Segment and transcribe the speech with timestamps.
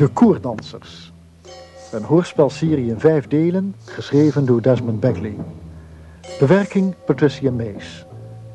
[0.00, 1.12] De Koerdansers.
[1.92, 5.36] Een hoorspelserie in vijf delen, geschreven door Desmond Bagley.
[6.38, 8.06] Bewerking Patricia Mees.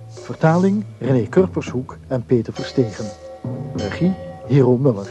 [0.10, 3.06] Vertaling René Kurpershoek en Peter Verstegen.
[3.76, 4.14] Regie
[4.48, 5.08] Hero Muller.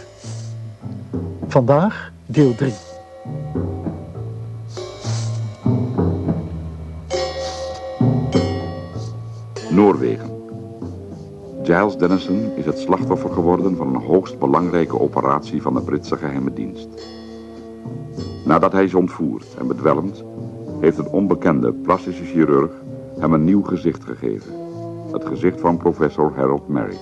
[1.46, 2.72] Vandaag deel 3.
[9.70, 10.33] Noorwegen.
[11.64, 16.52] Giles Dennison is het slachtoffer geworden van een hoogst belangrijke operatie van de Britse geheime
[16.52, 16.88] dienst.
[18.44, 20.24] Nadat hij is ontvoerd en bedwelmd,
[20.80, 22.70] heeft een onbekende plastische chirurg
[23.18, 24.52] hem een nieuw gezicht gegeven.
[25.12, 27.00] Het gezicht van professor Harold Merrick.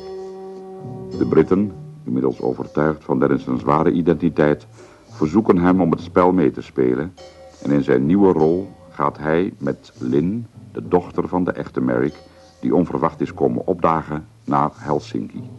[1.18, 1.72] De Britten,
[2.04, 4.66] inmiddels overtuigd van Dennison's ware identiteit,
[5.08, 7.14] verzoeken hem om het spel mee te spelen
[7.62, 12.14] en in zijn nieuwe rol gaat hij met Lynn, de dochter van de echte Merrick,
[12.60, 15.50] die onverwacht is komen opdagen naar Helsinki.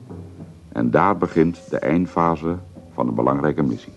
[0.72, 2.58] En daar begint de eindfase
[2.94, 3.94] van een belangrijke missie.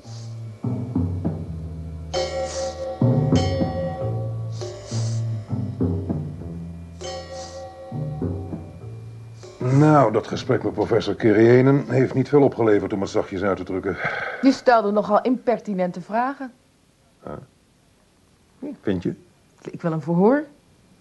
[9.78, 13.64] Nou, dat gesprek met professor Kirienen heeft niet veel opgeleverd om het zachtjes uit te
[13.64, 13.96] drukken.
[14.42, 16.52] Je stelde nogal impertinente vragen.
[18.80, 19.14] Vind je?
[19.62, 20.44] Ik wil een verhoor.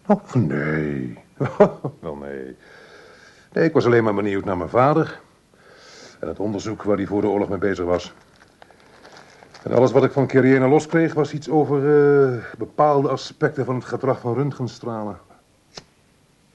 [0.06, 1.17] Oh, nee.
[2.00, 2.56] Wel, nee.
[3.56, 5.20] Nee, ik was alleen maar benieuwd naar mijn vader.
[6.20, 8.14] En het onderzoek waar hij voor de oorlog mee bezig was.
[9.64, 13.86] En alles wat ik van Kirienen loskreeg was iets over eh, bepaalde aspecten van het
[13.86, 15.20] gedrag van röntgenstralen.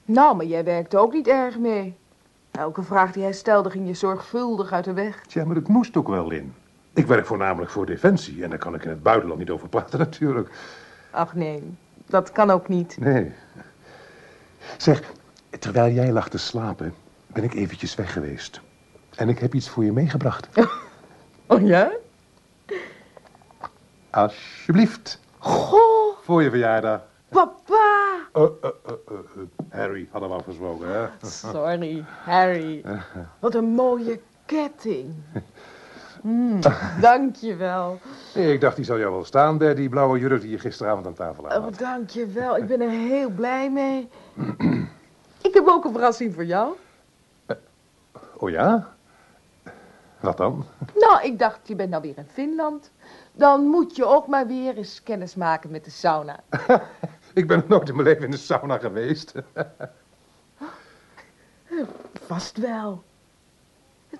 [0.04, 1.96] Nou, maar jij werkte ook niet erg mee.
[2.50, 5.26] Elke vraag die hij stelde ging je zorgvuldig uit de weg.
[5.26, 6.54] Tja, maar het moest ook wel in.
[6.94, 9.98] Ik werk voornamelijk voor Defensie en daar kan ik in het buitenland niet over praten
[10.08, 10.50] natuurlijk.
[11.10, 11.76] Ach nee,
[12.06, 12.96] dat kan ook niet.
[12.98, 13.32] Nee.
[14.76, 15.02] Zeg,
[15.58, 16.94] terwijl jij lag te slapen,
[17.26, 18.60] ben ik eventjes weg geweest.
[19.16, 20.48] En ik heb iets voor je meegebracht.
[21.46, 21.90] Oh ja?
[24.10, 25.20] Alsjeblieft.
[25.38, 27.00] Goh, Voor je verjaardag.
[27.28, 28.08] papa!
[28.36, 28.70] Uh, uh,
[29.10, 29.18] uh.
[29.70, 31.06] Harry, hadden we afgesproken, hè?
[31.28, 32.84] Sorry, Harry.
[33.38, 35.14] Wat een mooie ketting.
[36.22, 36.60] Mm,
[37.00, 37.98] dankjewel.
[38.34, 41.06] Nee, ik dacht, die zou jou wel staan bij die blauwe jurk die je gisteravond
[41.06, 41.78] aan tafel aan Oh, had.
[41.78, 42.56] dankjewel.
[42.56, 44.08] Ik ben er heel blij mee.
[45.42, 46.74] Ik heb ook een verrassing voor jou.
[48.36, 48.94] Oh ja?
[50.20, 50.64] Wat dan?
[50.94, 52.90] Nou, ik dacht, je bent nou weer in Finland.
[53.32, 56.40] Dan moet je ook maar weer eens kennis maken met de sauna.
[57.34, 59.32] Ik ben nog nooit in mijn leven in de sauna geweest.
[62.26, 63.02] Vast wel.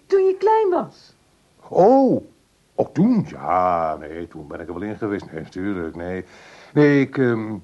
[0.06, 1.14] Toen je klein was.
[1.68, 2.24] Oh,
[2.74, 3.26] ook toen?
[3.28, 5.32] Ja, nee, toen ben ik er wel in geweest.
[5.32, 6.24] Nee, natuurlijk, nee.
[6.72, 7.56] Nee, ik, ehm,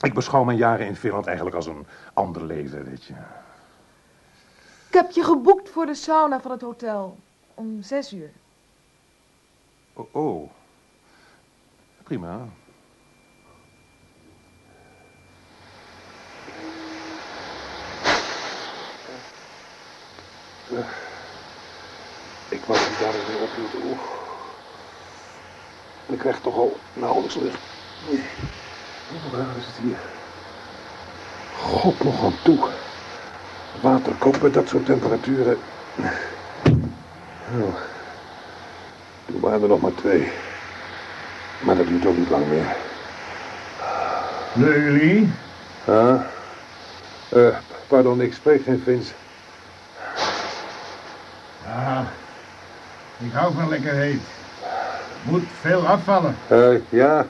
[0.00, 3.14] ik beschouw mijn jaren in Finland eigenlijk als een ander leven, weet je.
[4.88, 7.18] Ik heb je geboekt voor de sauna van het hotel.
[7.54, 8.30] Om zes uur.
[9.92, 10.50] Oh, oh.
[12.02, 12.48] prima.
[22.48, 23.84] Ik wou die daar weer ophield.
[23.84, 23.98] Oeh.
[26.06, 27.58] Ik krijg toch al nauwelijks lucht.
[29.10, 29.96] Hoeveel graden is het hier?
[31.56, 32.58] God nog aan toe.
[33.80, 35.58] Water bij dat soort temperaturen.
[37.52, 37.70] Nou,
[39.26, 40.32] toen waren er nog maar twee.
[41.60, 42.76] Maar dat duurt ook niet lang meer.
[44.52, 45.32] Jullie?
[45.84, 46.20] Huh?
[47.28, 47.56] Eh,
[47.86, 49.12] pardon, ik spreek geen Fins.
[51.64, 52.04] Ja,
[53.18, 54.22] ik hou van lekker heet.
[55.22, 56.36] Moet veel afvallen.
[56.48, 57.26] Eh, ja,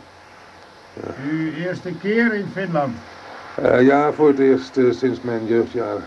[1.31, 2.97] Uw eerste keer in Finland.
[3.55, 5.99] eh, ja, voor het eerst eh, sinds mijn jeugdjaar.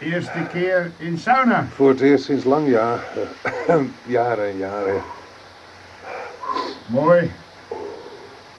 [0.00, 1.66] Eerste keer in sauna.
[1.74, 2.98] Voor het eerst sinds lang jaar.
[3.66, 3.76] Eh,
[4.06, 5.02] jaren en jaren.
[6.86, 7.30] Mooi.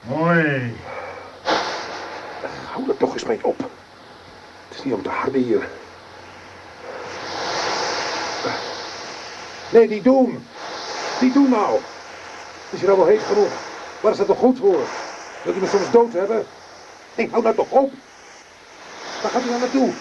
[0.08, 0.74] Mooi.
[2.72, 3.58] Hou er toch eens mee op.
[4.68, 5.66] Het is niet om te harden hier.
[9.72, 10.44] Nee, die doen.
[11.20, 11.78] Die doen nou.
[12.70, 13.52] Is je nou wel heet genoeg?
[14.00, 14.80] Waar is dat toch goed voor?
[15.44, 16.46] Wilt u me soms dood hebben?
[17.16, 17.92] Nee, hou nou toch op.
[19.22, 19.92] Waar gaat u nou naartoe?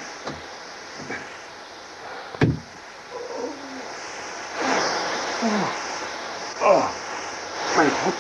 [6.62, 6.90] Oh.
[7.76, 8.14] Mijn god.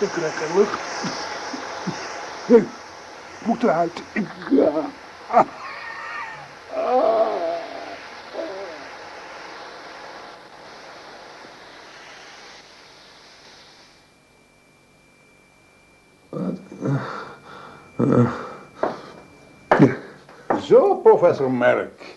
[0.00, 0.78] Ik krijg geen lucht.
[2.46, 2.68] Ik
[3.44, 4.02] moet eruit.
[4.12, 4.26] Ik.
[5.30, 5.46] Ah.
[20.66, 22.16] Zo, professor Merck.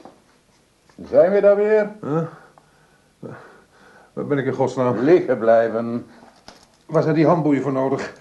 [1.10, 1.92] Zijn we daar weer?
[4.14, 4.98] Waar ben ik in godsnaam?
[4.98, 6.06] Liggen blijven.
[6.86, 8.14] Waar zijn die handboeien voor nodig?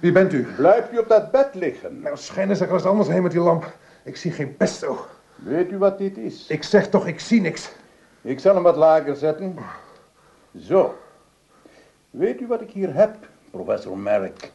[0.00, 0.46] Wie bent u?
[0.56, 2.00] Blijf u op dat bed liggen.
[2.00, 3.72] Nou, schijnen ze ergens anders heen met die lamp.
[4.02, 5.06] Ik zie geen pesto.
[5.34, 6.46] Weet u wat dit is?
[6.46, 7.72] Ik zeg toch, ik zie niks.
[8.20, 9.56] Ik zal hem wat lager zetten.
[10.58, 10.94] Zo.
[12.10, 13.16] Weet u wat ik hier heb,
[13.50, 14.52] professor Merrick?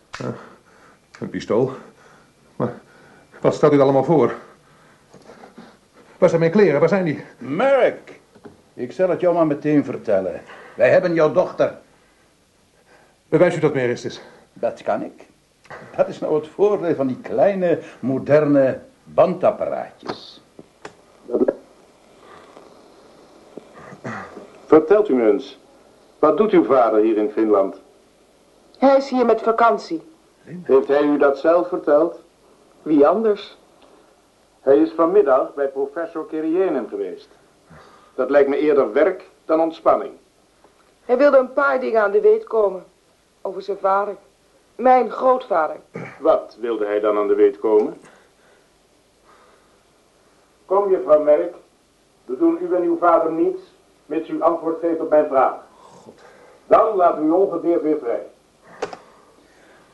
[1.19, 1.71] Een pistool.
[2.55, 2.73] Maar
[3.41, 4.35] wat stelt u allemaal voor?
[6.17, 6.79] Waar zijn mijn kleren?
[6.79, 7.23] Waar zijn die?
[7.37, 8.19] Merrick!
[8.73, 10.41] Ik zal het jou maar meteen vertellen.
[10.75, 11.77] Wij hebben jouw dochter.
[13.29, 14.21] Bewijs u dat meer eens eens.
[14.53, 15.27] Dat kan ik.
[15.95, 20.41] Dat is nou het voordeel van die kleine, moderne bandapparaatjes.
[24.65, 25.59] Vertelt u me eens,
[26.19, 27.81] wat doet uw vader hier in Finland?
[28.77, 30.01] Hij is hier met vakantie.
[30.43, 32.19] Heeft hij u dat zelf verteld?
[32.81, 33.57] Wie anders?
[34.65, 37.29] Hij is vanmiddag bij professor Kerienen geweest.
[38.15, 40.13] Dat lijkt me eerder werk dan ontspanning.
[41.05, 42.83] Hij wilde een paar dingen aan de weet komen.
[43.41, 44.15] Over zijn vader.
[44.75, 45.75] Mijn grootvader.
[46.19, 47.97] Wat wilde hij dan aan de weet komen?
[50.65, 51.55] Kom, juffrouw Merk.
[52.25, 53.61] We doen u en uw vader niets,
[54.05, 55.55] mits u antwoord geeft op mijn vraag.
[56.67, 58.27] Dan laten we u ongeveer weer vrij.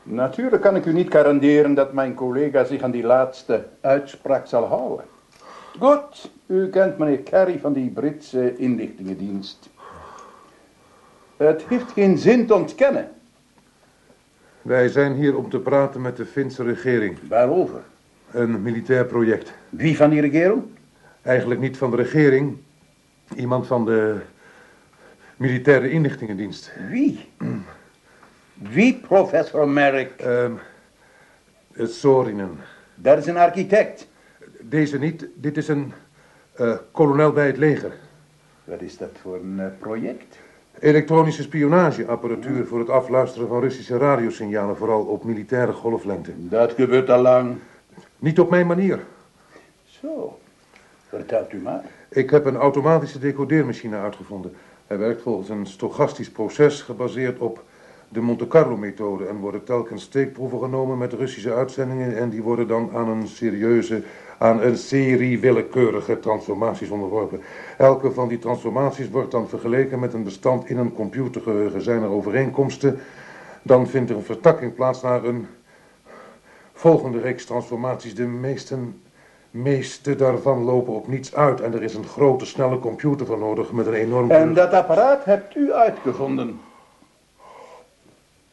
[0.02, 4.64] Natuurlijk kan ik u niet garanderen dat mijn collega zich aan die laatste uitspraak zal
[4.64, 5.04] houden.
[5.78, 9.70] Goed, u kent meneer Carey van die Britse inlichtingendienst.
[11.36, 13.10] Het heeft geen zin te ontkennen.
[14.62, 17.18] Wij zijn hier om te praten met de Finse regering.
[17.28, 17.80] Waarover?
[18.30, 19.52] Een militair project.
[19.68, 20.62] Wie van die regering?
[21.22, 22.56] Eigenlijk niet van de regering.
[23.36, 24.20] Iemand van de
[25.36, 26.72] militaire inlichtingendienst.
[26.90, 27.28] Wie?
[28.54, 30.20] Wie, professor Merrick?
[30.20, 30.52] Ehm
[31.72, 32.58] het Sorinen.
[32.94, 34.08] Dat is een architect.
[34.60, 35.26] Deze niet.
[35.34, 35.92] Dit is een
[36.52, 37.92] eh, kolonel bij het leger.
[38.64, 40.38] Wat is dat voor een eh, project?
[40.78, 46.32] Elektronische spionageapparatuur voor het afluisteren van Russische radiosignalen, vooral op militaire golflengte.
[46.36, 47.56] Dat gebeurt al lang.
[48.18, 49.00] Niet op mijn manier.
[49.84, 50.38] Zo,
[51.08, 51.84] vertelt u maar.
[52.08, 54.54] Ik heb een automatische decodeermachine uitgevonden.
[54.86, 57.64] Hij werkt volgens een stochastisch proces gebaseerd op
[58.12, 62.90] de Monte Carlo-methode en worden telkens steekproeven genomen met Russische uitzendingen en die worden dan
[62.94, 64.02] aan een serieuze,
[64.38, 67.40] aan een serie willekeurige transformaties onderworpen.
[67.78, 71.82] Elke van die transformaties wordt dan vergeleken met een bestand in een computergeheugen.
[71.82, 72.98] Zijn er overeenkomsten,
[73.62, 75.46] dan vindt er een vertakking plaats naar een
[76.72, 78.14] volgende reeks transformaties.
[78.14, 78.76] De meeste,
[79.50, 83.72] meeste daarvan lopen op niets uit en er is een grote, snelle computer voor nodig
[83.72, 84.30] met een enorm...
[84.30, 86.60] En dat apparaat hebt u uitgevonden.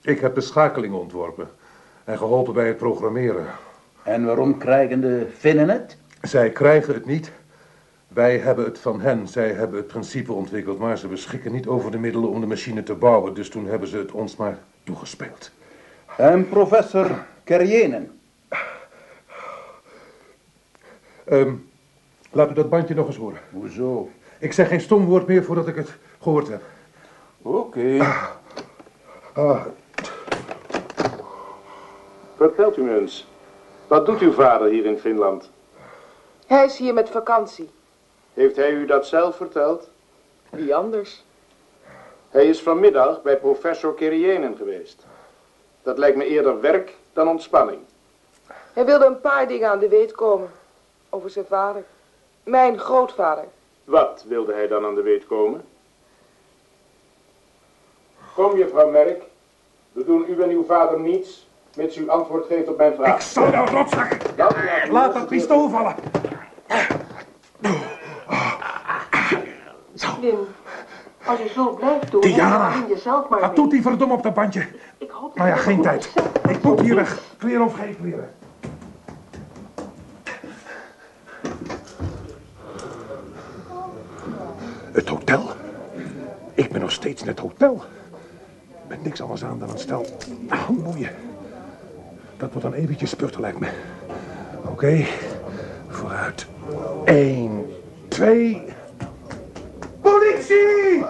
[0.02, 1.50] Ik heb de schakelingen ontworpen
[2.04, 3.46] en geholpen bij het programmeren.
[4.04, 5.98] En waarom krijgen de Finnen het?
[6.22, 7.32] Zij krijgen het niet.
[8.08, 9.28] Wij hebben het van hen.
[9.28, 12.84] Zij hebben het principe ontwikkeld, maar ze beschikken niet over de middelen om de machine
[12.84, 13.34] te bouwen.
[13.34, 15.52] Dus toen hebben ze het ons maar toegespeeld.
[16.18, 18.20] En professor Kerjenen.
[21.26, 21.54] Ehm
[22.32, 23.40] laat u dat bandje nog eens horen.
[23.52, 24.10] Hoezo?
[24.40, 26.62] Ik zeg geen stom woord meer voordat ik het gehoord heb.
[27.42, 27.98] Oké.
[29.34, 29.66] Ah,
[32.40, 33.28] Vertelt u me eens,
[33.88, 35.50] wat doet uw vader hier in Finland?
[36.46, 37.70] Hij is hier met vakantie.
[38.34, 39.90] Heeft hij u dat zelf verteld?
[40.50, 41.24] Wie anders?
[42.30, 45.06] Hij is vanmiddag bij professor Kerienen geweest.
[45.84, 47.80] Dat lijkt me eerder werk dan ontspanning.
[48.74, 50.52] Hij wilde een paar dingen aan de weet komen.
[51.10, 51.84] Over zijn vader.
[52.44, 53.46] Mijn grootvader.
[53.84, 55.66] Wat wilde hij dan aan de weet komen?
[58.36, 59.24] Kom, juffrouw Merk.
[59.92, 63.16] We doen u en uw vader niets, mits u antwoord geeft op mijn vraag.
[63.16, 64.18] ik zal jou rotzak!
[64.90, 65.96] Laat dat pistool vallen!
[70.22, 70.38] Wim,
[71.26, 74.34] als je zo blijft doen, Diana, dan jezelf maar Wat doet die verdomme op dat
[74.34, 74.68] bandje?
[74.98, 76.14] Ik hoop dat Nou ja, je geen tijd.
[76.50, 77.22] Ik moet hier weg.
[77.38, 78.34] Kleren of geen kleren.
[84.92, 85.50] Het hotel?
[86.54, 87.84] Ik ben nog steeds in het hotel.
[88.88, 90.06] Met niks anders aan dan een stel
[90.48, 91.29] handboeien.
[92.40, 93.68] Dat wordt dan eventjes spurten, lijkt me.
[94.66, 95.06] Oké,
[95.88, 96.48] vooruit.
[97.06, 97.66] Eén,
[98.08, 98.64] twee...
[100.02, 101.06] Politie!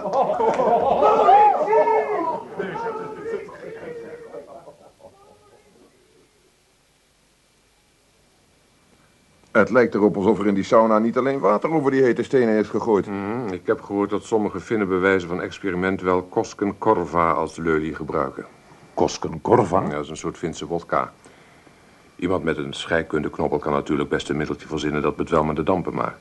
[9.50, 12.58] Het lijkt erop alsof er in die sauna niet alleen water over die hete stenen
[12.58, 13.06] is gegooid.
[13.06, 17.56] Mhm, ik heb gehoord dat sommige Finnen bij wijze van experiment wel Kosken Korva als
[17.56, 18.46] leulie gebruiken.
[18.94, 19.82] Kosken Korva?
[19.82, 21.12] Ja, dat is een soort Finse wodka.
[22.16, 26.18] Iemand met een scheikundeknobbel kan natuurlijk best een middeltje verzinnen dat bedwelmende dampen maakt.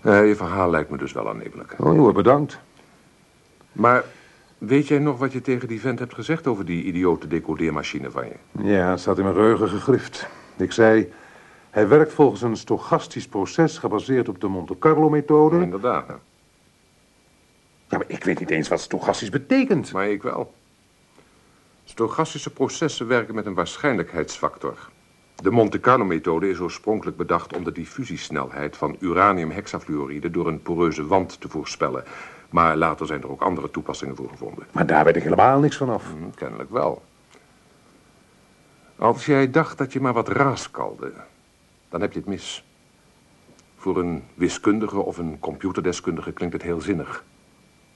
[0.00, 1.74] Eh, je verhaal lijkt me dus wel aannemelijk.
[1.78, 2.58] Oh, bedankt.
[3.72, 4.04] Maar
[4.58, 8.26] weet jij nog wat je tegen die vent hebt gezegd over die idiote decodeermachine van
[8.26, 8.62] je?
[8.62, 10.28] Ja, het staat in mijn geheugen gegrift.
[10.56, 11.12] Ik zei,
[11.70, 15.60] hij werkt volgens een stochastisch proces gebaseerd op de Monte Carlo-methode.
[15.60, 16.06] Inderdaad.
[17.88, 19.92] Ja, maar ik weet niet eens wat stochastisch betekent.
[19.92, 20.54] Maar ik wel.
[21.98, 24.88] Stochastische processen werken met een waarschijnlijkheidsfactor.
[25.34, 31.40] De Monte Carlo-methode is oorspronkelijk bedacht om de diffusiesnelheid van uranium-hexafluoride door een poreuze wand
[31.40, 32.04] te voorspellen.
[32.50, 34.66] Maar later zijn er ook andere toepassingen voor gevonden.
[34.72, 36.04] Maar daar weet ik helemaal niks van af.
[36.04, 37.02] Hm, kennelijk wel.
[38.96, 41.12] Als jij dacht dat je maar wat raaskalde,
[41.88, 42.64] dan heb je het mis.
[43.76, 47.24] Voor een wiskundige of een computerdeskundige klinkt het heel zinnig.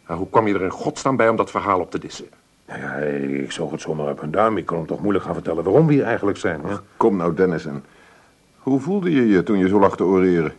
[0.07, 2.29] Maar hoe kwam je er in godsnaam bij om dat verhaal op te dissen?
[2.73, 2.95] Nou ja,
[3.43, 4.57] ik zoog het zomaar op een duim.
[4.57, 6.65] Ik kon hem toch moeilijk gaan vertellen waarom we hier eigenlijk zijn.
[6.65, 6.75] Hè?
[6.97, 7.83] Kom nou, Dennison.
[8.59, 10.53] Hoe voelde je je toen je zo lag te oreren?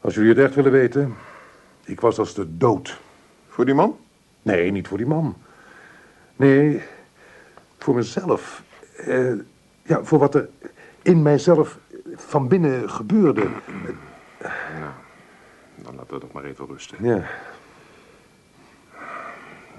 [0.00, 1.14] Als jullie het echt willen weten,
[1.84, 3.00] ik was als de dood.
[3.48, 3.96] Voor die man?
[4.42, 5.36] Nee, niet voor die man.
[6.36, 6.82] Nee,
[7.78, 8.62] voor mezelf.
[8.96, 9.32] Eh,
[9.82, 10.48] ja, voor wat er
[11.02, 11.78] in mijzelf
[12.14, 13.46] van binnen gebeurde.
[15.74, 16.96] Dan laten we dat maar even rusten.
[17.00, 17.24] Ja,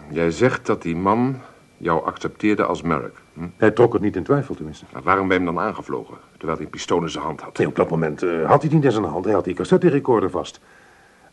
[0.09, 1.41] Jij zegt dat die man
[1.81, 3.15] jou accepteerde als Merrick.
[3.33, 3.47] Hm?
[3.57, 4.85] hij trok het niet in twijfel tenminste.
[4.91, 7.57] Maar waarom ben je hem dan aangevlogen, terwijl hij een pistool in zijn hand had?
[7.57, 9.25] Nee, op dat moment eh, had hij het niet in zijn hand.
[9.25, 10.59] Hij had die cassette-recorder vast.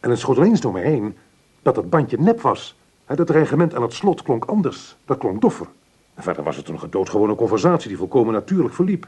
[0.01, 1.17] En het schoot ineens door me heen
[1.63, 2.79] dat het bandje nep was.
[3.05, 4.97] Hè, dat dreigement aan het slot klonk anders.
[5.05, 5.67] Dat klonk doffer.
[6.15, 9.07] En verder was het een doodgewone conversatie die volkomen natuurlijk verliep.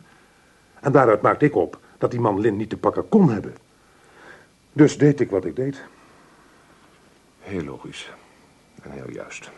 [0.81, 3.55] En daaruit maakte ik op dat die man Lin niet te pakken kon hebben.
[4.73, 5.83] Dus deed ik wat ik deed.
[7.41, 8.13] Heel logisch.
[8.83, 9.51] En heel juist.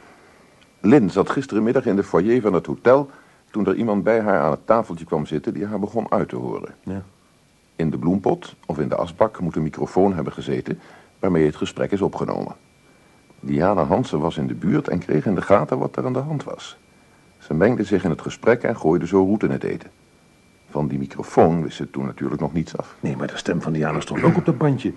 [0.84, 3.10] Lynn zat gisterenmiddag in de foyer van het hotel...
[3.50, 6.36] toen er iemand bij haar aan het tafeltje kwam zitten die haar begon uit te
[6.36, 6.74] horen.
[6.82, 7.02] Ja.
[7.76, 10.80] In de bloempot of in de asbak moet een microfoon hebben gezeten...
[11.18, 12.54] waarmee het gesprek is opgenomen.
[13.40, 16.18] Diana Hansen was in de buurt en kreeg in de gaten wat er aan de
[16.18, 16.78] hand was.
[17.38, 19.90] Ze mengde zich in het gesprek en gooide zo roet in het eten.
[20.70, 22.96] Van die microfoon wist ze toen natuurlijk nog niets af.
[23.00, 24.92] Nee, maar de stem van Diana stond ook op dat bandje.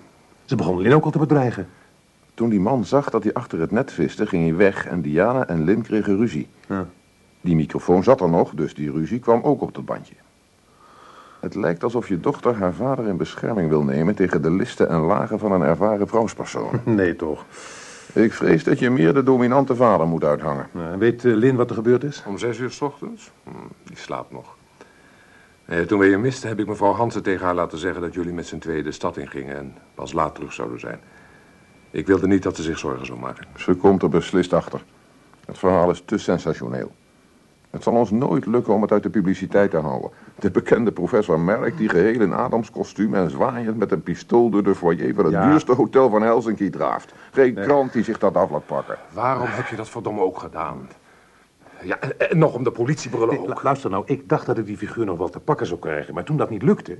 [0.45, 1.67] Ze begon Lin ook al te bedreigen.
[2.35, 5.47] Toen die man zag dat hij achter het net viste, ging hij weg en Diana
[5.47, 6.47] en Lynn kregen ruzie.
[6.67, 6.87] Ja.
[7.41, 10.13] Die microfoon zat er nog, dus die ruzie kwam ook op dat bandje.
[11.39, 14.99] Het lijkt alsof je dochter haar vader in bescherming wil nemen tegen de listen en
[14.99, 16.79] lagen van een ervaren vrouwspersoon.
[16.95, 17.45] Nee, toch.
[18.13, 20.67] Ik vrees dat je meer de dominante vader moet uithangen.
[20.71, 22.23] Nou, weet eh, Lin wat er gebeurd is?
[22.27, 23.31] Om zes uur s ochtends?
[23.43, 23.51] Hm,
[23.83, 24.55] die slaapt nog.
[25.65, 28.01] Eh, toen we je misten, heb ik mevrouw Hansen tegen haar laten zeggen...
[28.01, 30.99] dat jullie met z'n tweeën de stad ingingen en pas laat terug zouden zijn.
[31.95, 33.45] Ik wilde niet dat ze zich zorgen zou maken.
[33.57, 34.83] Ze komt er beslist achter.
[35.45, 36.91] Het verhaal is te sensationeel.
[37.69, 40.09] Het zal ons nooit lukken om het uit de publiciteit te houden.
[40.39, 44.63] De bekende professor Merck, die geheel in Adams kostuum en zwaaiend met een pistool door
[44.63, 45.49] de foyer van het Ja.
[45.49, 47.13] duurste hotel van Helsinki draaft.
[47.31, 48.97] Geen krant die zich dat af laat pakken.
[49.13, 50.89] Waarom heb je dat verdomme ook gedaan?
[51.83, 53.47] Ja, en, en nog om de politiebrullen Nee, ook.
[53.47, 56.13] lu- luister nou, ik dacht dat ik die figuur nog wel te pakken zou krijgen.
[56.13, 56.97] Maar toen dat niet lukte,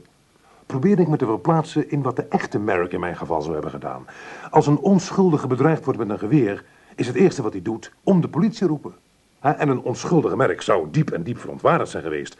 [0.65, 3.72] probeerde ik me te verplaatsen in wat de echte Merrick in mijn geval zou hebben
[3.72, 4.05] gedaan.
[4.50, 8.22] Als een onschuldige bedreigd wordt met een geweer, is het eerste wat hij doet om
[8.22, 8.93] de politie roepen.
[9.39, 12.38] En een onschuldige Merrick zou diep en diep verontwaardigd zijn geweest.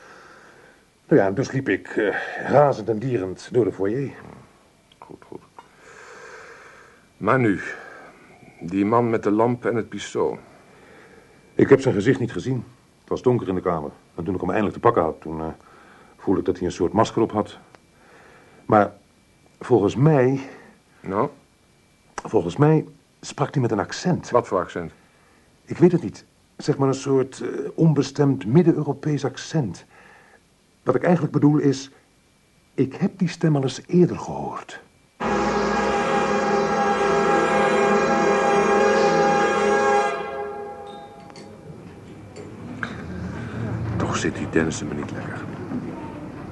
[1.08, 2.16] Nou ja, dus liep ik eh,
[2.48, 4.12] razend en dierend door de foyer.
[4.98, 5.42] Goed, goed.
[7.18, 7.62] Maar nu,
[8.60, 10.38] die man met de lamp en het pistool.
[11.56, 12.64] Ik heb zijn gezicht niet gezien.
[13.00, 13.92] Het was donker in de kamer.
[14.16, 15.48] En toen ik hem eindelijk te pakken had, toen eh,
[16.18, 17.60] voelde ik dat hij een soort masker op had.
[18.66, 18.92] Maar
[19.60, 20.40] volgens mij,
[21.02, 21.30] Nou,
[22.24, 22.86] volgens mij
[23.22, 24.30] sprak hij met een accent.
[24.30, 24.92] wat voor accent?
[25.66, 26.26] Ik weet het niet.
[26.58, 29.86] Zeg maar een soort eh, onbestemd Midden-Europees accent.
[30.84, 31.92] Wat ik eigenlijk bedoel is,
[32.74, 34.82] ik heb die stem al eens eerder gehoord.
[43.98, 45.44] Toch zit die Dennison me niet lekker.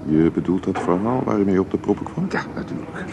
[0.05, 2.25] Je bedoelt dat verhaal waar je mee op de proppen kwam?
[2.29, 3.05] Ja, natuurlijk.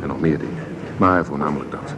[0.00, 0.64] En nog meer dingen.
[0.96, 1.94] Maar voornamelijk dat.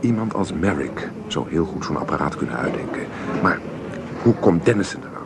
[0.00, 3.00] Iemand als Merrick zou heel goed zo'n apparaat kunnen uitdenken.
[3.42, 3.58] Maar
[4.22, 5.22] hoe komt Dennison eraan?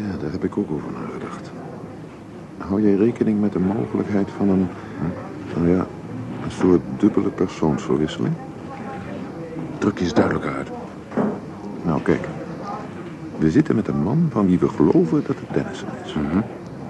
[0.00, 1.50] Ja, daar heb ik ook over nagedacht.
[2.58, 4.68] Hou jij rekening met de mogelijkheid van een,
[5.54, 5.86] nou ja,
[6.44, 8.34] een soort dubbele persoonsverwisseling?
[9.78, 10.68] Druk je eens duidelijker uit.
[11.82, 12.28] Nou, kijk.
[13.38, 16.16] We zitten met een man van wie we geloven dat het Dennison is.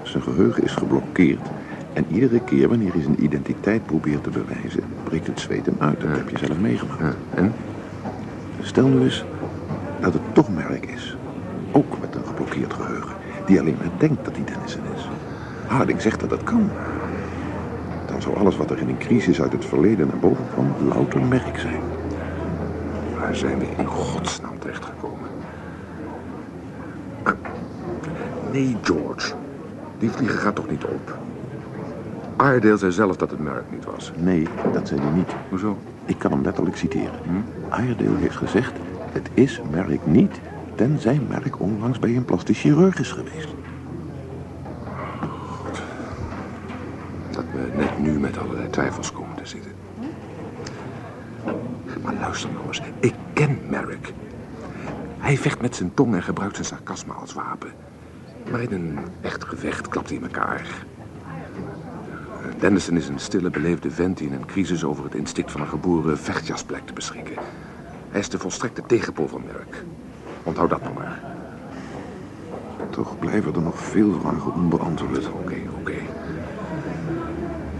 [0.01, 1.47] Zijn geheugen is geblokkeerd.
[1.93, 6.01] En iedere keer wanneer hij zijn identiteit probeert te bewijzen, breekt het zweet hem uit.
[6.01, 7.01] Dat heb je zelf meegemaakt.
[7.01, 7.53] Ja, en?
[8.61, 9.25] Stel nu eens
[10.01, 11.17] dat het toch Merk is.
[11.71, 13.15] Ook met een geblokkeerd geheugen.
[13.45, 15.09] Die alleen maar denkt dat hij Dennison is.
[15.67, 16.69] Harding zegt dat dat kan.
[18.05, 21.21] Dan zou alles wat er in een crisis uit het verleden naar boven kwam louter
[21.21, 21.81] merk zijn.
[23.17, 25.27] Waar zijn we in godsnaam terechtgekomen?
[27.23, 27.33] Ah,
[28.59, 29.33] Nee, George.
[29.97, 31.17] Die vliegen gaat toch niet op?
[32.41, 34.11] Iredale zei zelf dat het Merrick niet was.
[34.15, 35.31] Nee, dat zei hij niet.
[35.49, 35.77] Hoezo?
[36.05, 37.45] Ik kan hem letterlijk citeren.
[37.79, 38.71] Iredale heeft gezegd,
[39.11, 40.39] het is Merrick niet...
[40.75, 43.47] tenzij Merrick onlangs bij een plastisch chirurg is geweest.
[47.31, 49.71] Dat we net nu met allerlei twijfels komen te zitten.
[52.03, 52.81] Maar luister nou eens.
[52.99, 54.13] Ik ken Merrick.
[55.17, 57.71] Hij vecht met zijn tong en gebruikt zijn sarcasme als wapen.
[58.51, 60.85] Maar in een echt gevecht klapt hij in elkaar.
[62.59, 65.67] Dennison is een stille, beleefde vent die in een crisis over het instinct van een
[65.67, 67.35] geboren vechtjas blijkt te beschikken.
[68.09, 69.83] Hij is de volstrekte tegenpool van Merrick.
[70.43, 71.21] Onthoud dat nog maar.
[72.89, 75.27] Toch blijven er nog veel vragen onbeantwoord.
[75.27, 75.95] Oké, oké.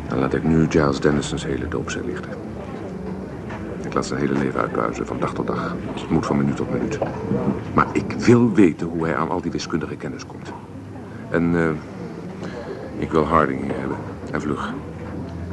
[0.07, 2.49] Dan laat ik nu Giles Dennison's hele doopcel lichten.
[3.89, 5.75] Ik laat zijn hele leven uitbuizen, van dag tot dag.
[5.93, 7.00] Als het moet van minuut tot minuut.
[7.74, 10.51] Maar ik wil weten hoe hij aan al die wiskundige kennis komt.
[11.29, 11.69] En eh,
[13.01, 13.98] ik wil Harding hier hebben.
[14.31, 14.74] En vlug.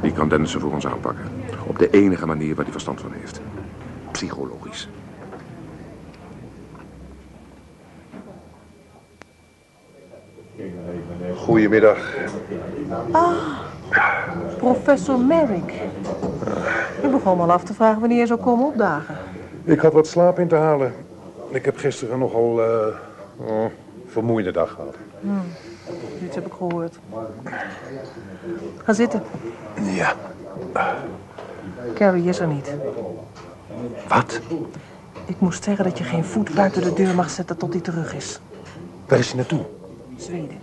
[0.03, 1.25] Die kan Dennison voor ons aanpakken.
[1.67, 3.41] Op de enige manier waar hij verstand van heeft.
[4.11, 4.89] Psychologisch.
[11.37, 12.15] Goedemiddag.
[13.11, 13.33] Ah,
[14.59, 15.73] professor Merrick.
[17.03, 19.17] Ik begon al af te vragen wanneer je zou komen opdagen.
[19.65, 20.95] Ik had wat slaap in te halen.
[21.49, 22.87] Ik heb gisteren nogal eh
[23.37, 23.65] oh,
[24.07, 24.95] vermoeiende dag gehad.
[25.21, 25.43] Hmm,
[26.25, 26.99] Iets heb ik gehoord.
[28.85, 29.23] Ga zitten.
[29.83, 30.15] Ja.
[31.95, 32.73] Carrie is er niet.
[34.09, 34.41] Wat?
[35.25, 38.15] Ik moest zeggen dat je geen voet buiten de deur mag zetten tot hij terug
[38.15, 38.41] is.
[39.07, 39.61] Waar is hij naartoe?
[40.17, 40.59] Zweden.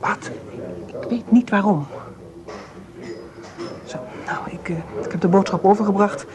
[0.00, 0.30] Wat?
[0.86, 1.86] Ik weet niet waarom.
[3.84, 6.26] Zo, nou, ik, eh, ik heb de boodschap overgebracht.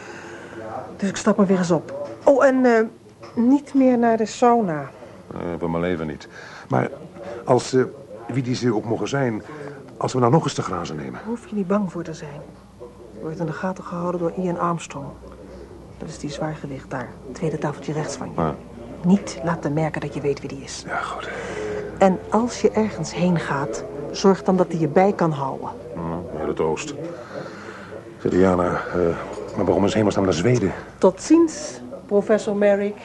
[0.96, 2.08] Dus ik stap maar weer eens op.
[2.24, 2.84] Oh, en eh,
[3.34, 4.90] niet meer naar de sauna.
[5.34, 6.28] Uh, voor mijn leven niet.
[6.68, 6.90] Maar
[7.44, 7.82] als, eh,
[8.26, 9.42] wie die ze ook mogen zijn,
[9.96, 11.12] als we nou nog eens te grazen nemen.
[11.12, 12.40] Daar hoef je niet bang voor te zijn.
[13.12, 15.06] Je wordt in de gaten gehouden door Ian Armstrong.
[15.98, 17.08] Dat is die zwaargewicht daar.
[17.32, 18.40] Tweede tafeltje rechts van je.
[18.40, 18.48] Ah.
[19.04, 20.84] Niet laten merken dat je weet wie die is.
[20.86, 21.28] Ja, goed.
[21.98, 25.68] En als je ergens heen gaat, zorg dan dat hij je bij kan houden.
[25.96, 26.02] Uh,
[26.48, 26.94] hele troost.
[28.18, 29.00] Zeg, Diana, eh,
[29.56, 30.72] maar waarom is hemelsnaam naar Zweden?
[30.98, 32.96] Tot ziens, professor Merrick.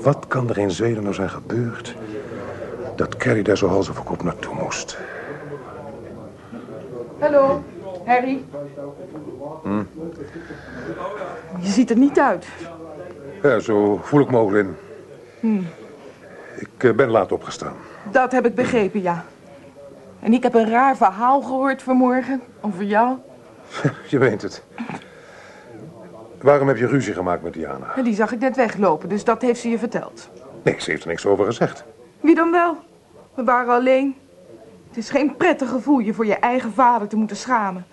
[0.00, 1.94] Wat kan er in Zweden nou zijn gebeurd...
[2.96, 4.98] dat Carrie daar zo hals over kop naartoe moest?
[7.18, 7.62] Hallo,
[8.04, 8.44] Harry.
[9.62, 9.82] Hm?
[11.60, 12.46] Je ziet er niet uit.
[13.42, 14.76] Ja, zo voel ik me ook, Lin.
[15.40, 15.62] Hm,
[16.58, 17.74] Ik eh, ben laat opgestaan.
[18.10, 19.24] dat heb ik begrepen, ja.
[20.20, 23.16] En ik heb een raar verhaal gehoord vanmorgen over jou.
[24.10, 24.62] Je meent het.
[26.40, 28.02] Waarom heb je ruzie gemaakt met Diana?
[28.02, 30.30] Die zag ik net weglopen, dus dat heeft ze je verteld.
[30.62, 31.84] Nee, ze heeft er niks over gezegd.
[32.20, 32.76] Wie dan wel?
[33.34, 34.16] We waren alleen.
[34.88, 37.86] Het is geen prettig gevoel je voor je eigen vader te moeten schamen.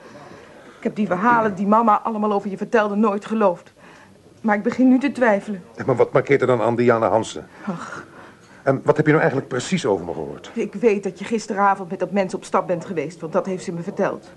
[0.77, 3.73] Ik heb die verhalen die mama allemaal over je vertelde nooit geloofd.
[4.41, 5.63] Maar ik begin nu te twijfelen.
[5.85, 7.47] Maar wat markeert er dan aan Diana Hansen?
[7.67, 8.05] Ach,
[8.65, 10.51] En wat heb je nou eigenlijk precies over me gehoord?
[10.53, 13.63] ik weet dat je gisteravond met dat mens op stap bent geweest, want dat heeft
[13.63, 14.31] ze me verteld.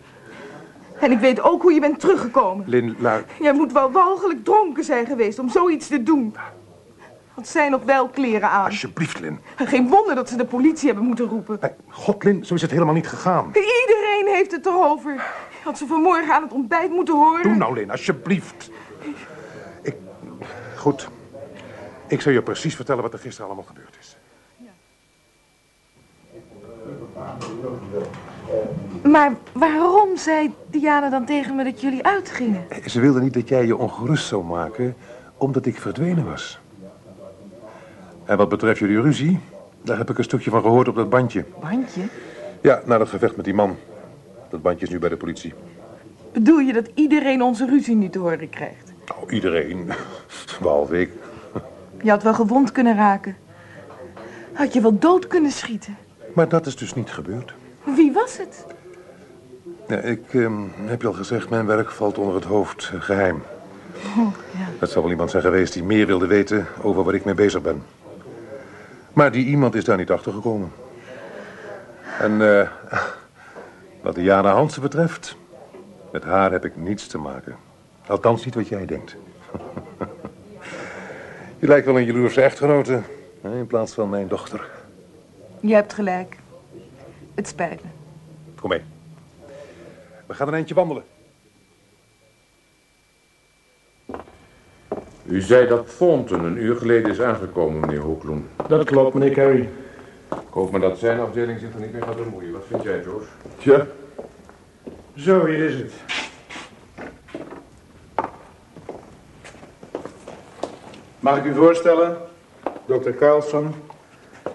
[1.01, 2.69] En ik weet ook hoe je bent teruggekomen.
[2.69, 3.27] Lin, luid.
[3.41, 6.37] Jij moet wel walgelijk dronken zijn geweest om zoiets te doen.
[7.35, 8.65] Want zij nog wel kleren aan.
[8.65, 9.39] Alsjeblieft, Lin.
[9.57, 11.61] En geen wonder dat ze de politie hebben moeten roepen.
[11.89, 13.47] God, Lin, zo is het helemaal niet gegaan.
[13.47, 15.27] Iedereen heeft het erover.
[15.65, 17.43] Had ze vanmorgen aan het ontbijt moeten horen.
[17.43, 18.71] Doe nou, Lin, alsjeblieft.
[19.83, 19.95] Ik...
[20.77, 21.09] Goed.
[22.09, 24.18] Ik zal je precies vertellen wat er gisteren allemaal gebeurd is.
[29.03, 32.65] Maar waarom zei Diana dan tegen me dat jullie uitgingen?
[32.87, 34.97] Ze wilde niet dat jij je ongerust zou maken,
[35.37, 36.61] omdat ik verdwenen was.
[38.25, 39.41] En wat betreft jullie ruzie,
[39.83, 41.45] daar heb ik een stukje van gehoord op dat bandje.
[41.61, 42.03] Bandje?
[42.61, 43.77] Ja, na dat gevecht met die man.
[44.51, 45.55] Dat bandje is nu bij de politie.
[46.33, 48.93] Bedoel je dat iedereen onze ruzie nu te horen krijgt?
[49.07, 49.91] Nou, iedereen.
[50.63, 51.11] Behalve ik.
[52.03, 53.37] Je had wel gewond kunnen raken.
[54.53, 55.97] Had je wel dood kunnen schieten.
[56.35, 57.55] Maar dat is dus niet gebeurd.
[57.85, 58.65] Wie was het?
[59.89, 63.43] Ja, ik ehm, heb je al gezegd, mijn werk valt onder het hoofd eh, geheim.
[64.17, 64.67] Oh, ja.
[64.79, 67.63] Dat zal wel iemand zijn geweest die meer wilde weten over waar ik mee bezig
[67.63, 67.83] ben.
[69.13, 70.73] Maar die iemand is daar niet achter gekomen.
[72.19, 72.69] En eh,
[74.03, 75.37] wat Diana Hansen betreft,
[76.13, 77.57] met haar heb ik niets te maken.
[78.07, 79.17] Althans niet wat jij denkt.
[81.61, 83.01] je lijkt wel een jaloerse echtgenote,
[83.43, 84.78] in plaats van mijn dochter.
[85.61, 86.37] Je hebt gelijk.
[87.35, 87.89] Het spijt me.
[88.61, 88.83] Kom mee.
[90.27, 91.03] We gaan een eindje wandelen.
[95.25, 98.49] U zei dat Thornton een uur geleden is aangekomen, meneer Hoekloen.
[98.69, 99.69] Dat klopt, meneer Carey.
[100.31, 102.53] Ik hoop maar dat zijn afdeling zich er niet meer gaat bemoeien.
[102.53, 103.27] Wat vind jij, George?
[103.59, 103.87] Tja.
[105.17, 105.93] Zo, hier is het.
[111.19, 112.17] Mag ik u voorstellen?
[112.87, 113.11] Dr.
[113.11, 113.75] Carlson,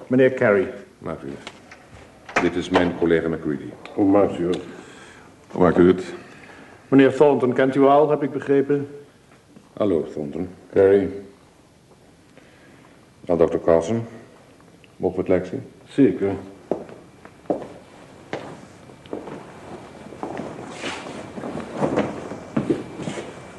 [0.07, 0.82] meneer Carey.
[1.03, 1.27] Maakt u.
[2.41, 3.69] Dit is mijn collega McCready.
[3.93, 4.59] Hoe maakt u het?
[5.51, 6.13] Hoe maakt u het?
[6.87, 8.87] Meneer Thornton kent u al, heb ik begrepen.
[9.73, 10.49] Hallo, Thornton.
[10.73, 11.09] Carey.
[13.21, 14.03] Nou, dokter Carlson.
[14.97, 15.63] Mogen we het lijk zien?
[15.87, 16.31] Zeker.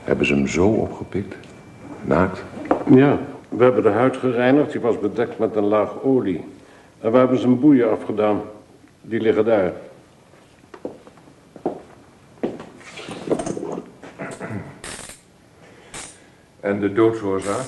[0.04, 1.36] Hebben ze hem zo opgepikt?
[2.02, 2.44] Naakt?
[2.90, 4.72] Ja, we hebben de huid gereinigd.
[4.72, 6.44] Die was bedekt met een laag olie.
[7.04, 8.42] En we hebben zijn boeien afgedaan.
[9.02, 9.72] Die liggen daar.
[16.60, 17.64] En de doodsoorzaak?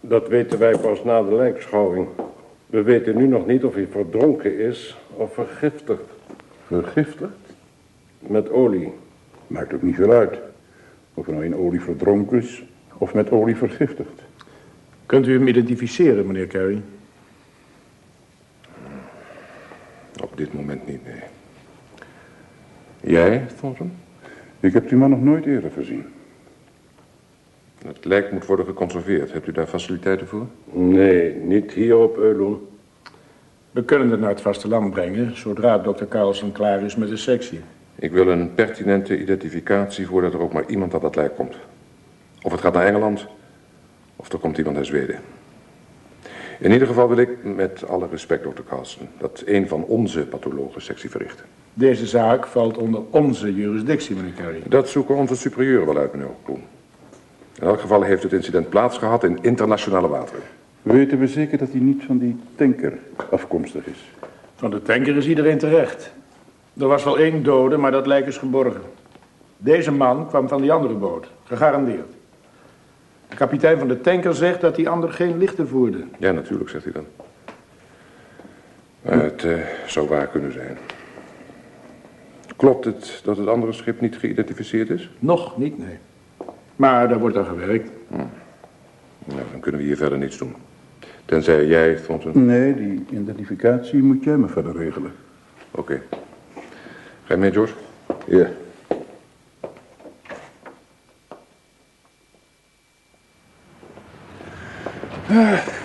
[0.00, 2.08] Dat weten wij pas na de lijkschouwing.
[2.66, 6.10] We weten nu nog niet of hij verdronken is of vergiftigd.
[6.66, 7.54] Vergiftigd?
[8.18, 8.92] Met olie.
[9.46, 10.38] Maakt ook niet veel uit.
[11.14, 12.64] Of er nou in olie verdronken is
[12.98, 14.22] of met olie vergiftigd.
[15.06, 16.82] Kunt u hem identificeren, meneer Carey?
[20.22, 21.22] Op dit moment niet, nee.
[23.00, 23.92] Jij, Thornton?
[24.60, 26.04] Ik heb die man nog nooit eerder gezien.
[27.86, 29.32] Het lijk moet worden geconserveerd.
[29.32, 30.46] Hebt u daar faciliteiten voor?
[30.72, 32.68] Nee, niet hier op Eulon.
[33.70, 37.60] We kunnen het naar het vasteland brengen, zodra dokter Carlson klaar is met de sectie.
[37.94, 41.56] Ik wil een pertinente identificatie voordat er ook maar iemand aan dat lijk komt.
[42.42, 43.26] Of het gaat naar Engeland,
[44.16, 45.18] of er komt iemand naar Zweden.
[46.60, 50.82] In ieder geval wil ik, met alle respect, dokter Carlson, dat een van onze pathologen
[50.82, 51.44] sectie verricht.
[51.74, 54.62] Deze zaak valt onder onze jurisdictie, meneer Carey.
[54.68, 56.62] Dat zoeken onze superieuren wel uit, meneer Koen.
[57.60, 60.42] In elk geval heeft het incident plaatsgehad in internationale wateren.
[60.82, 62.98] Weten we zeker dat hij niet van die tanker
[63.30, 64.10] afkomstig is?
[64.56, 66.10] Van de tanker is iedereen terecht.
[66.78, 68.82] Er was wel één dode, maar dat lijk is geborgen.
[69.56, 72.12] Deze man kwam van die andere boot, gegarandeerd.
[73.30, 76.04] De kapitein van de tanker zegt dat die ander geen lichten voerde.
[76.18, 77.06] Ja, natuurlijk, zegt hij dan.
[79.02, 80.78] Maar het eh, zou waar kunnen zijn.
[82.56, 85.10] Klopt het dat het andere schip niet geïdentificeerd is?
[85.18, 85.98] Nog niet, nee.
[86.76, 87.90] Maar daar wordt aan gewerkt.
[88.08, 88.16] Hm.
[89.24, 90.54] Nou, dan kunnen we hier verder niets doen.
[91.24, 92.46] Tenzij jij, Thornton...
[92.46, 95.12] Nee, die identificatie moet jij me verder regelen.
[95.70, 96.02] Oké.
[97.24, 97.74] Ga je mee, George?
[98.26, 98.46] Ja.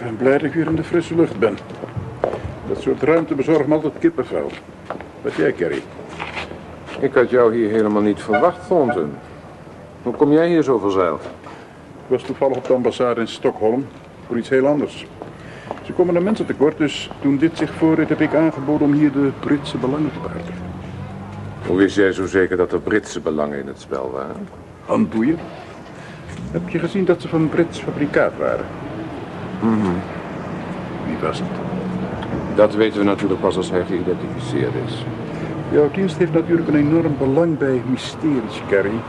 [0.06, 1.58] Ben blij dat ik weer in de frisse lucht ben.
[2.68, 4.52] Dat soort ruimte bezorgt me altijd kippenvel.
[5.22, 5.82] Wat jij, Kerry?
[7.00, 9.14] Ik had jou hier helemaal niet verwacht, Thornton.
[10.04, 11.22] Hoe kom jij hier zo verzeild?
[11.24, 13.88] Ik was toevallig op de ambassade in Stockholm
[14.28, 15.06] voor iets heel anders.
[15.84, 19.12] Ze komen er mensen tekort, dus toen dit zich voordeed heb ik aangeboden om hier
[19.12, 20.64] de Britse belangen te behartigen.
[21.68, 24.48] Hoe wist jij zo zeker dat er Britse belangen in het spel waren?
[24.86, 25.40] Handboeien.
[26.52, 28.85] Heb je gezien dat ze van Brits fabrikaat waren?
[29.66, 29.92] Mhm.
[31.06, 31.48] Wie was het?
[32.56, 35.06] Dat weten we natuurlijk pas als hij geïdentificeerd is.
[35.72, 39.00] Jouw dienst heeft natuurlijk een enorm belang bij mysteries, Carrie.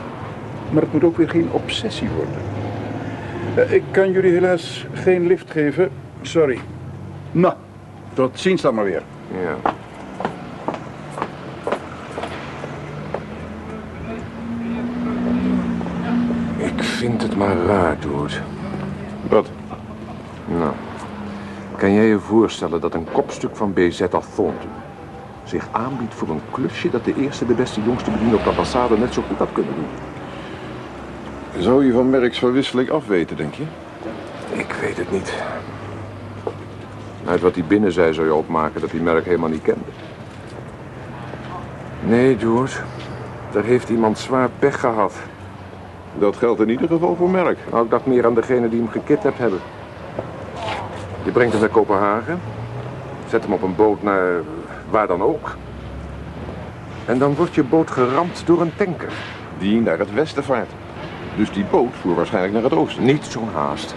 [0.71, 2.35] Maar het moet ook weer geen obsessie worden.
[3.55, 5.91] Eh, Ik kan jullie helaas geen lift geven.
[6.23, 6.59] Sorry.
[7.33, 7.55] Nou,
[8.15, 9.03] tot ziens dan maar weer.
[9.31, 9.71] Ja.
[16.57, 18.41] Ik vind het maar raar, Doort.
[20.47, 20.73] Nou,
[21.77, 24.71] kan jij je voorstellen dat een kopstuk van BZ als Thornton
[25.45, 28.99] zich aanbiedt voor een klusje dat de eerste, de beste, jongste bediende op de ambassade
[28.99, 29.89] net zo goed had kunnen doen?
[31.63, 33.63] Zou je van Merks verwisseling afweten, denk je?
[34.53, 35.35] Ik weet het niet.
[37.27, 39.81] Uit wat hij binnen zei zou je opmaken dat hij Merk helemaal niet kende.
[42.05, 42.83] Nee, George.
[43.51, 45.13] Daar heeft iemand zwaar pech gehad.
[46.19, 47.59] Dat geldt in ieder geval voor Merk.
[47.71, 49.61] Nou, ik dacht meer aan degene die hem gekidnapt hebben.
[51.27, 52.41] Je brengt hem naar Kopenhagen.
[53.29, 54.43] Zet hem op een boot naar
[54.91, 55.57] waar dan ook.
[57.05, 59.13] En dan wordt je boot geramd door een tanker.
[59.59, 60.71] Die naar het westen vaart.
[61.37, 63.05] Dus die boot voer waarschijnlijk naar het oosten.
[63.05, 63.95] Niet zo'n haast.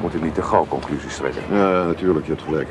[0.00, 1.42] Moet ik niet te gauw conclusies trekken.
[1.50, 2.68] Ja, natuurlijk, je hebt gelijk.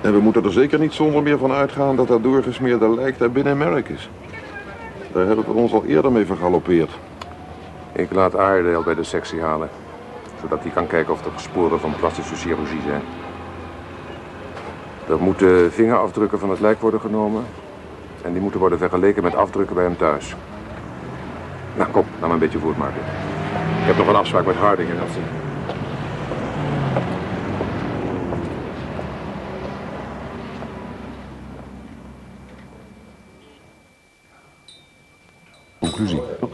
[0.00, 3.30] En we moeten er zeker niet zonder meer van uitgaan dat dat doorgesmeerde lijk daar
[3.30, 4.10] binnen Merk is.
[5.12, 6.90] Daar hebben we ons al eerder mee vergalopeerd.
[7.92, 9.68] Ik laat Aardeel bij de sectie halen.
[10.40, 13.02] Zodat hij kan kijken of er sporen van plastische chirurgie zijn.
[15.08, 17.44] Er moeten vingerafdrukken van het lijk worden genomen.
[18.22, 20.36] En die moeten worden vergeleken met afdrukken bij hem thuis.
[21.76, 23.00] Nou, kom, laat me een beetje voortmaken.
[23.80, 25.49] Ik heb nog een afspraak met Harding en Elsie.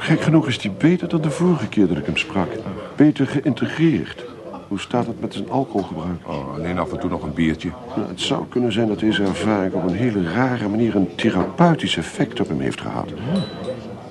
[0.06, 2.48] Gek genoeg is hij beter dan de vorige keer dat ik hem sprak.
[2.96, 4.24] Beter geïntegreerd.
[4.68, 6.28] Hoe staat het met zijn alcoholgebruik?
[6.28, 7.70] Oh, alleen af en toe nog een biertje.
[7.96, 11.96] Nou, het zou kunnen zijn dat deze ervaring op een hele rare manier een therapeutisch
[11.96, 13.08] effect op hem heeft gehad.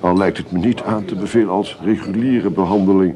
[0.00, 3.14] Al lijkt het me niet aan te bevelen als reguliere behandeling.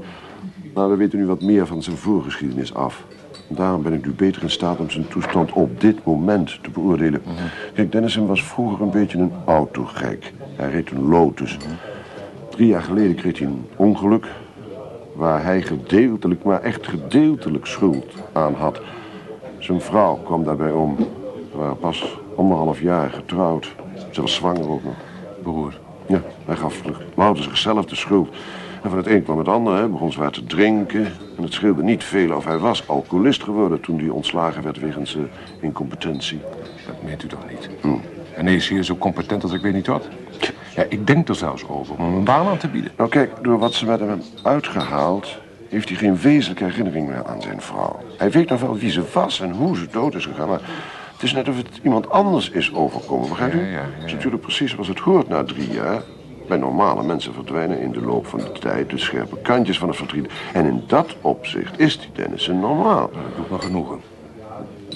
[0.74, 3.04] Maar we weten nu wat meer van zijn voorgeschiedenis af.
[3.48, 7.22] Daarom ben ik nu beter in staat om zijn toestand op dit moment te beoordelen.
[7.74, 10.32] Kijk, Dennison was vroeger een beetje een autogek.
[10.56, 11.58] Hij reed een Lotus.
[12.60, 14.26] Drie jaar geleden kreeg hij een ongeluk...
[15.14, 18.80] waar hij gedeeltelijk, maar echt gedeeltelijk schuld aan had.
[19.58, 20.96] Zijn vrouw kwam daarbij om.
[21.50, 23.74] Ze waren pas anderhalf jaar getrouwd.
[24.10, 24.94] Zelfs zwanger ook nog.
[25.42, 25.80] Beroerd.
[26.06, 26.82] Ja, hij gaf
[27.14, 28.28] louter zichzelf de schuld.
[28.82, 29.88] En van het een kwam het ander, hè.
[29.88, 31.06] begon zwaar te drinken.
[31.36, 33.80] En het scheelde niet veel of hij was alcoholist geworden...
[33.80, 35.22] toen hij ontslagen werd wegens uh,
[35.60, 36.40] incompetentie.
[36.86, 37.70] Dat meent u toch niet?
[38.34, 40.08] En hij is hier zo competent als ik weet niet wat.
[40.74, 42.92] Ja, ik denk er zelfs over om hem een baan aan te bieden.
[42.96, 45.38] Nou kijk, door wat ze met hem uitgehaald...
[45.68, 48.00] heeft hij geen wezenlijke herinnering meer aan zijn vrouw.
[48.16, 50.48] Hij weet nog wel wie ze was en hoe ze dood is gegaan...
[50.48, 50.60] maar
[51.12, 53.58] het is net of het iemand anders is overkomen, begrijpt u?
[53.58, 56.02] Ja, ja, ja, Het is natuurlijk precies zoals het hoort na drie jaar...
[56.50, 59.96] Bij normale mensen verdwijnen in de loop van de tijd de scherpe kantjes van het
[59.96, 60.30] verdriet.
[60.52, 63.10] En in dat opzicht is die Dennison normaal.
[63.12, 64.00] Dat doet me genoegen.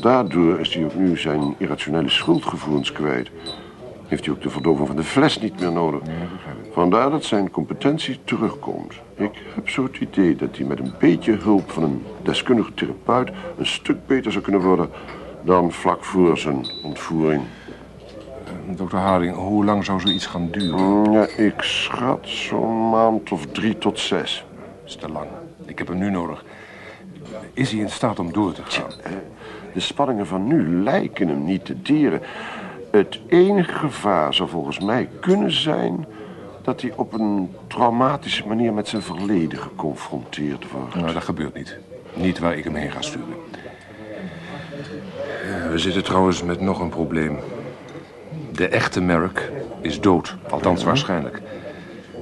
[0.01, 3.31] Daardoor is hij ook nu zijn irrationele schuldgevoelens kwijt.
[4.07, 6.01] Heeft hij ook de verdoving van de fles niet meer nodig.
[6.73, 8.95] Vandaar dat zijn competentie terugkomt.
[9.15, 13.31] Ik heb zo het idee dat hij met een beetje hulp van een deskundige therapeut...
[13.59, 14.91] een stuk beter zou kunnen worden
[15.43, 17.43] dan vlak voor zijn ontvoering.
[18.77, 20.81] Dokter Harding, hoe lang zou zoiets gaan duren?
[20.81, 24.45] Mm, Ja, ik schat zo'n maand of drie tot zes.
[24.81, 25.27] Dat is te lang.
[25.67, 26.45] Ik heb hem nu nodig.
[27.53, 28.91] Is hij in staat om door te gaan?
[29.73, 32.21] De spanningen van nu lijken hem niet te deren.
[32.95, 36.07] Het enige gevaar zou volgens mij kunnen zijn...
[36.63, 40.95] dat hij op een traumatische manier met zijn verleden geconfronteerd wordt.
[40.95, 41.79] Nou, dat gebeurt niet.
[42.15, 43.35] Niet waar ik hem heen ga sturen.
[45.49, 47.39] Ja, we zitten trouwens met nog een probleem.
[48.53, 50.37] De echte Merrick is dood.
[50.51, 51.43] Althans, waarschijnlijk.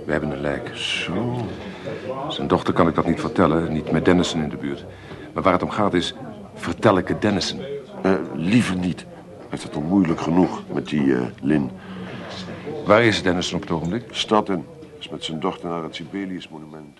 [0.06, 0.70] We hebben een lijk.
[0.74, 1.36] Zo.
[2.28, 3.72] Zijn dochter kan ik dat niet vertellen.
[3.72, 4.84] Niet met Dennison in de buurt.
[5.32, 6.14] Maar waar het om gaat is...
[6.54, 7.60] Vertel ik het Dennison?
[8.02, 9.06] Eh, liever niet.
[9.52, 11.70] Hij heeft het al moeilijk genoeg met die eh, Lin.
[12.84, 14.04] Waar is Dennison op het ogenblik?
[14.10, 14.66] Stad in.
[14.98, 16.98] Is met zijn dochter naar het Sibelius monument.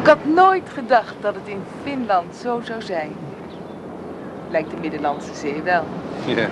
[0.00, 3.12] Ik had nooit gedacht dat het in Finland zo zou zijn.
[4.50, 5.84] Lijkt de Middellandse Zee wel.
[6.26, 6.48] Ja.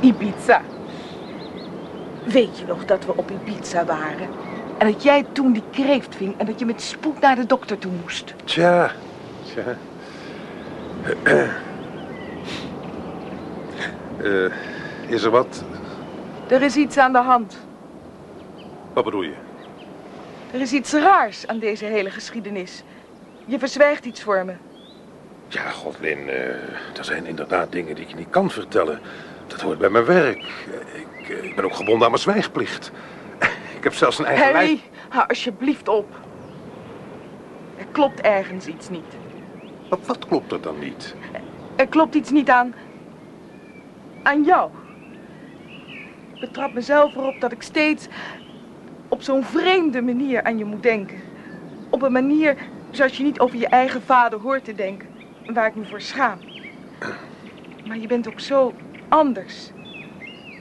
[0.00, 0.62] Ibiza.
[2.24, 4.28] Weet je nog dat we op Ibiza waren?
[4.78, 7.78] En dat jij toen die kreeft ving en dat je met spoed naar de dokter
[7.78, 8.34] toe moest.
[8.44, 8.90] Tja,
[9.54, 9.76] tja.
[14.22, 14.52] Eh,
[15.06, 15.64] is er wat?
[16.48, 17.58] Er is iets aan de hand.
[18.92, 19.34] Wat bedoel je?
[20.52, 22.82] Er is iets raars aan deze hele geschiedenis.
[23.44, 24.52] Je verzwijgt iets voor me.
[25.48, 26.36] Ja, Godlin, eh,
[26.96, 29.00] er zijn inderdaad dingen die ik niet kan vertellen.
[29.46, 30.44] Dat hoort bij mijn werk.
[30.92, 32.90] Ik, eh, ik ben ook gebonden aan mijn zwijgplicht.
[33.78, 36.16] Ik heb zelfs een eigen Harry, hou alsjeblieft op.
[37.78, 39.19] Er klopt ergens iets niet.
[39.90, 41.14] Wat, klopt er dan niet?
[41.76, 42.74] Er klopt iets niet aan...
[44.22, 44.70] aan jou.
[46.34, 48.08] Ik betrap mezelf erop dat ik steeds
[49.08, 51.20] op zo'n vreemde manier aan je moet denken.
[51.90, 52.56] Op een manier
[52.90, 55.08] zoals je niet over je eigen vader hoort te denken.
[55.46, 56.38] Waar ik me voor schaam.
[57.86, 58.74] Maar je bent ook zo
[59.08, 59.70] anders.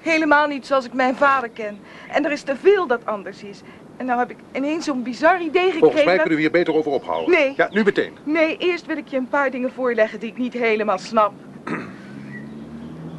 [0.02, 1.80] Helemaal niet zoals ik mijn vader ken.
[2.12, 3.62] En er is te veel dat anders is.
[4.00, 5.80] En nou heb ik ineens zo'n bizar idee gekregen.
[5.80, 7.32] Volgens mij kunnen we hier beter over ophouden.
[7.32, 7.54] Nee.
[7.56, 8.18] Ja, nu meteen.
[8.24, 11.34] Nee, eerst wil ik je een paar dingen voorleggen die ik niet helemaal snap.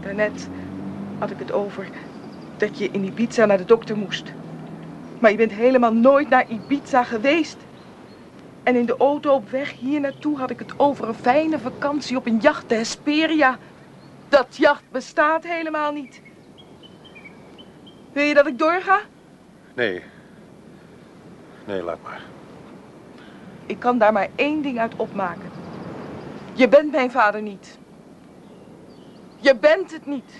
[0.03, 0.49] Daarnet
[1.19, 1.89] had ik het over
[2.57, 4.33] dat je in Ibiza naar de dokter moest.
[5.19, 7.57] Maar je bent helemaal nooit naar Ibiza geweest.
[8.63, 12.17] En in de auto op weg hier naartoe had ik het over een fijne vakantie
[12.17, 13.59] op een jacht, de Hesperia.
[14.29, 16.21] Dat jacht bestaat helemaal niet.
[18.13, 19.01] Wil je dat ik doorga?
[19.75, 20.03] Nee.
[21.71, 22.23] Nee, laat maar.
[23.67, 25.51] Ik kan daar maar één ding uit opmaken.
[26.53, 27.79] Je bent mijn vader niet.
[29.37, 30.33] Je bent het niet.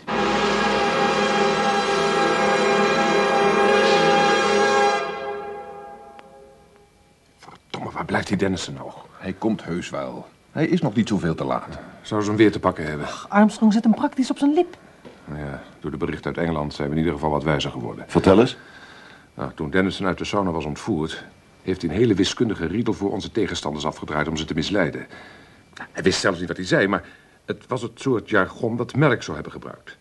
[7.71, 8.91] Domme, waar blijft die Dennison nou?
[9.19, 10.27] Hij komt heus wel.
[10.53, 11.79] Hij is nog niet zoveel te laat.
[12.03, 13.07] Zou ze hem weer te pakken hebben?
[13.29, 14.77] Armstrong zit hem praktisch op zijn lip.
[15.35, 18.05] Ja, door de berichten uit Engeland zijn we in ieder geval wat wijzer geworden.
[18.09, 18.57] Vertel eens.
[19.41, 21.25] Nou, toen Dennison uit de sauna was ontvoerd...
[21.63, 24.29] heeft hij een hele wiskundige riedel voor onze tegenstanders afgedraaid...
[24.29, 25.07] om ze te misleiden.
[25.75, 27.05] Nou, Hij wist zelfs niet wat hij zei, maar
[27.45, 29.97] het was het soort jargon dat Merk zou hebben gebruikt.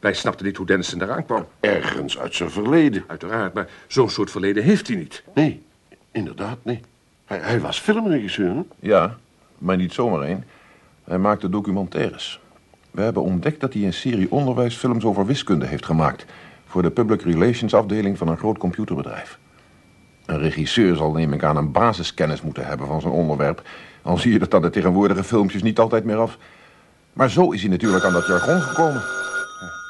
[0.00, 1.46] Wij snapten niet hoe Dennison eraan kwam.
[1.60, 3.04] Ergens uit zijn verleden.
[3.06, 5.22] Uiteraard, maar zo'n soort verleden heeft hij niet.
[5.34, 5.62] Nee,
[6.10, 6.80] inderdaad, nee.
[7.24, 8.62] Hij, hij was filmregisseur, hè?
[8.80, 9.18] Ja,
[9.58, 10.44] maar niet zomaar één.
[11.04, 12.40] Hij maakte documentaires.
[12.90, 16.24] We hebben ontdekt dat hij een serie onderwijsfilms over wiskunde heeft gemaakt...
[16.72, 19.38] voor de public relations afdeling van een groot computerbedrijf.
[20.26, 23.62] Een regisseur zal, neem ik aan, een basiskennis moeten hebben van zijn onderwerp.
[24.02, 26.38] Al zie je dat aan de tegenwoordige filmpjes niet altijd meer af.
[27.12, 29.02] Maar zo is hij natuurlijk aan dat jargon gekomen.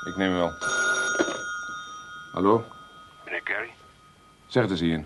[0.08, 0.52] Ik neem hem wel.
[2.32, 2.64] Hallo?
[3.24, 3.70] Meneer Kerry,
[4.46, 5.04] Zeg het eens, Ian.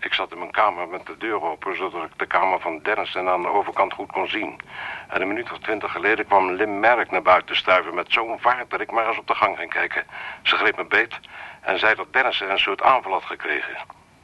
[0.00, 1.76] Ik zat in mijn kamer met de deur open...
[1.76, 4.60] zodat ik de kamer van Dennison aan de overkant goed kon zien.
[5.08, 7.94] En een minuut of twintig geleden kwam Lim Merk naar buiten stuiven...
[7.94, 10.04] met zo'n vaart dat ik maar eens op de gang ging kijken.
[10.42, 11.18] Ze greep me beet
[11.60, 13.76] en zei dat Dennison een soort aanval had gekregen.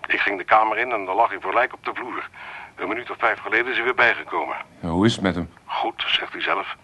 [0.07, 2.29] Ik ging de kamer in en dan lag hij voor lijk op de vloer.
[2.75, 4.57] Een minuut of vijf geleden is hij weer bijgekomen.
[4.81, 5.51] Ja, hoe is het met hem?
[5.65, 6.77] Goed, zegt hij zelf.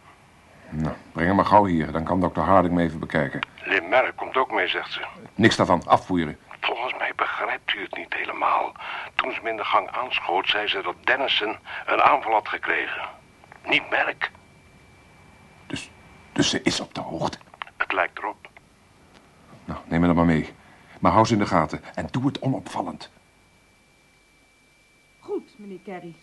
[0.68, 1.92] Nou, breng hem maar gauw hier.
[1.92, 3.40] Dan kan dokter Harding me even bekijken.
[3.64, 5.00] Lim Merk komt ook mee, zegt ze.
[5.34, 5.82] Niks daarvan.
[5.86, 6.38] Afvoeren.
[6.60, 8.72] Volgens mij begrijpt u het niet helemaal.
[9.14, 11.56] Toen ze me in de gang aanschoot, zei ze dat Dennison
[11.86, 13.08] een aanval had gekregen.
[13.64, 14.30] Niet Merk.
[16.32, 17.38] Dus ze is op de hoogte.
[17.76, 18.48] Het lijkt erop.
[19.64, 20.52] Nou, neem me dan maar mee.
[21.00, 21.80] Maar hou ze in de gaten.
[21.94, 23.10] En doe het onopvallend.
[25.20, 26.14] Goed, meneer Kerry.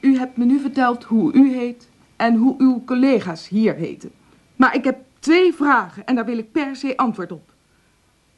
[0.00, 4.12] U hebt me nu verteld hoe u heet en hoe uw collega's hier heten.
[4.56, 7.54] Maar ik heb twee vragen en daar wil ik per se antwoord op.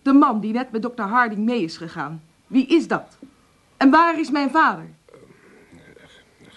[0.08, 3.18] De man die net met dokter Harding mee is gegaan, wie is dat?
[3.76, 4.86] En waar is mijn vader?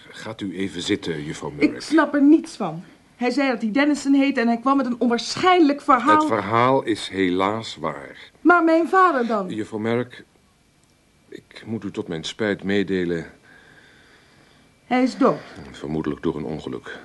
[0.08, 1.72] Gaat u even zitten, juffrouw Merk.
[1.72, 2.82] Ik snap er niets van.
[3.16, 6.18] Hij zei dat hij Dennison heette en hij kwam met een onwaarschijnlijk verhaal.
[6.18, 8.30] Het verhaal is helaas waar.
[8.40, 9.48] Maar mijn vader dan?
[9.48, 10.24] Juffrouw Merk,
[11.28, 13.26] ik moet u tot mijn spijt meedelen...
[14.84, 15.40] Hij is dood.
[15.70, 16.98] vermoedelijk door een ongeluk.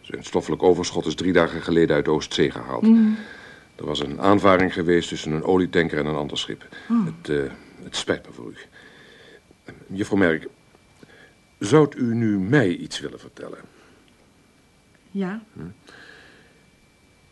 [0.00, 2.82] Zijn stoffelijk overschot is drie dagen geleden uit de Oostzee gehaald.
[2.82, 3.16] Mm.
[3.76, 6.68] Er was een aanvaring geweest tussen een olietanker en een ander schip.
[6.90, 7.06] Oh.
[7.06, 8.56] Het, eh, het spijt me voor u.
[9.86, 10.46] Juffrouw Merk,
[11.58, 13.58] zou u nu mij iets willen vertellen?
[15.10, 15.42] Ja,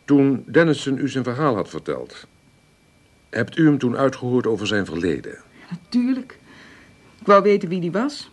[0.05, 2.27] Toen Dennison u zijn verhaal had verteld...
[3.29, 5.41] hebt u hem toen uitgehoord over zijn verleden?
[5.69, 6.39] natuurlijk.
[7.19, 8.31] Ik wou weten wie die was.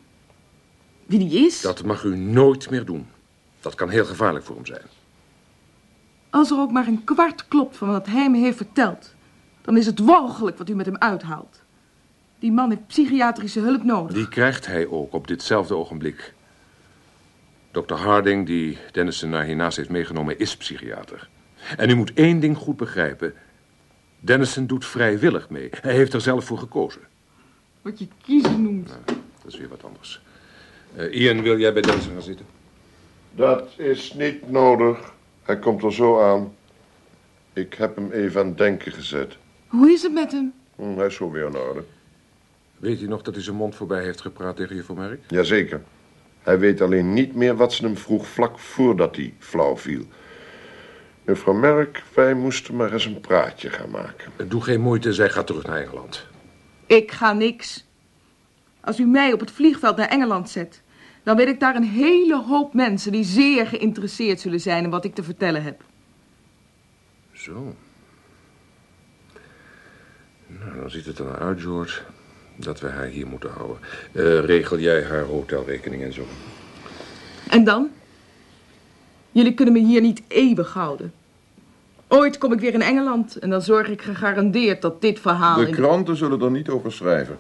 [1.07, 1.61] Wie die is.
[1.61, 3.07] Dat mag u nooit meer doen.
[3.61, 4.83] Dat kan heel gevaarlijk voor hem zijn.
[6.31, 9.15] Als er ook maar een kwart klopt van wat hij me heeft verteld,
[9.63, 11.63] dan is het walgelijk wat u met hem uithaalt.
[12.39, 14.17] Die man heeft psychiatrische hulp nodig.
[14.17, 16.35] Die krijgt hij ook op ditzelfde ogenblik.
[17.71, 17.95] Dr.
[17.95, 21.29] Harding, die Dennison naar hiernaast heeft meegenomen, is psychiater.
[21.77, 23.35] En u moet één ding goed begrijpen.
[24.21, 25.69] Dennison doet vrijwillig mee.
[25.81, 27.01] Hij heeft er zelf voor gekozen.
[27.83, 28.99] Wat je kiezen noemt.
[29.05, 30.21] Dat is weer wat anders.
[30.97, 32.47] Eh, Ian, wil jij bij Dennison gaan zitten?
[33.35, 35.13] Dat is niet nodig.
[35.51, 36.55] Hij komt er zo aan.
[37.53, 39.37] Ik heb hem even aan het denken gezet.
[39.67, 40.53] Hoe is het met hem?
[40.77, 41.85] Hm, hij is zo weer in orde.
[42.77, 45.21] Weet u nog dat hij zijn mond voorbij heeft gepraat tegen juffrouw Merk?
[45.29, 45.83] Jazeker.
[46.43, 50.03] Hij weet alleen niet meer wat ze hem vroeg vlak voordat hij flauw viel.
[51.27, 54.49] Juffrouw Merk, wij moesten maar eens een praatje gaan maken.
[54.49, 56.27] Doe geen moeite, zij gaat terug naar Engeland.
[56.87, 57.87] Ik ga niks.
[58.81, 60.83] Als u mij op het vliegveld naar Engeland zet,
[61.23, 65.05] dan weet ik daar een hele hoop mensen die zeer geïnteresseerd zullen zijn in wat
[65.05, 65.83] ik te vertellen heb.
[67.33, 67.75] Zo.
[70.47, 72.01] Nou, dan ziet het er naar uit, George,
[72.57, 73.79] dat we haar hier moeten houden.
[74.13, 76.27] Eh, regel jij haar hotelrekening en zo.
[77.49, 77.91] En dan?
[79.33, 81.13] Jullie kunnen me hier niet eeuwig houden.
[82.09, 85.57] Ooit kom ik weer in Engeland en dan zorg ik gegarandeerd dat dit verhaal...
[85.57, 87.39] De kranten zullen er niet over schrijven.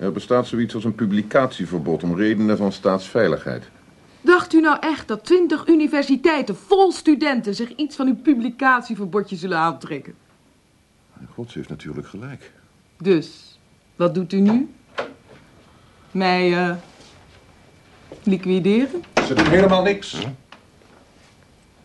[0.00, 3.64] Er bestaat zoiets als een publicatieverbod om redenen van staatsveiligheid.
[4.20, 9.58] Dacht u nou echt dat twintig universiteiten vol studenten zich iets van uw publicatieverbodje zullen
[9.58, 10.14] aantrekken?
[11.34, 12.50] God, ze heeft natuurlijk gelijk.
[12.98, 13.58] Dus,
[13.96, 14.68] wat doet u nu?
[16.10, 16.76] Mij, eh,
[18.22, 19.02] liquideren?
[19.26, 20.26] Ze doen helemaal niks.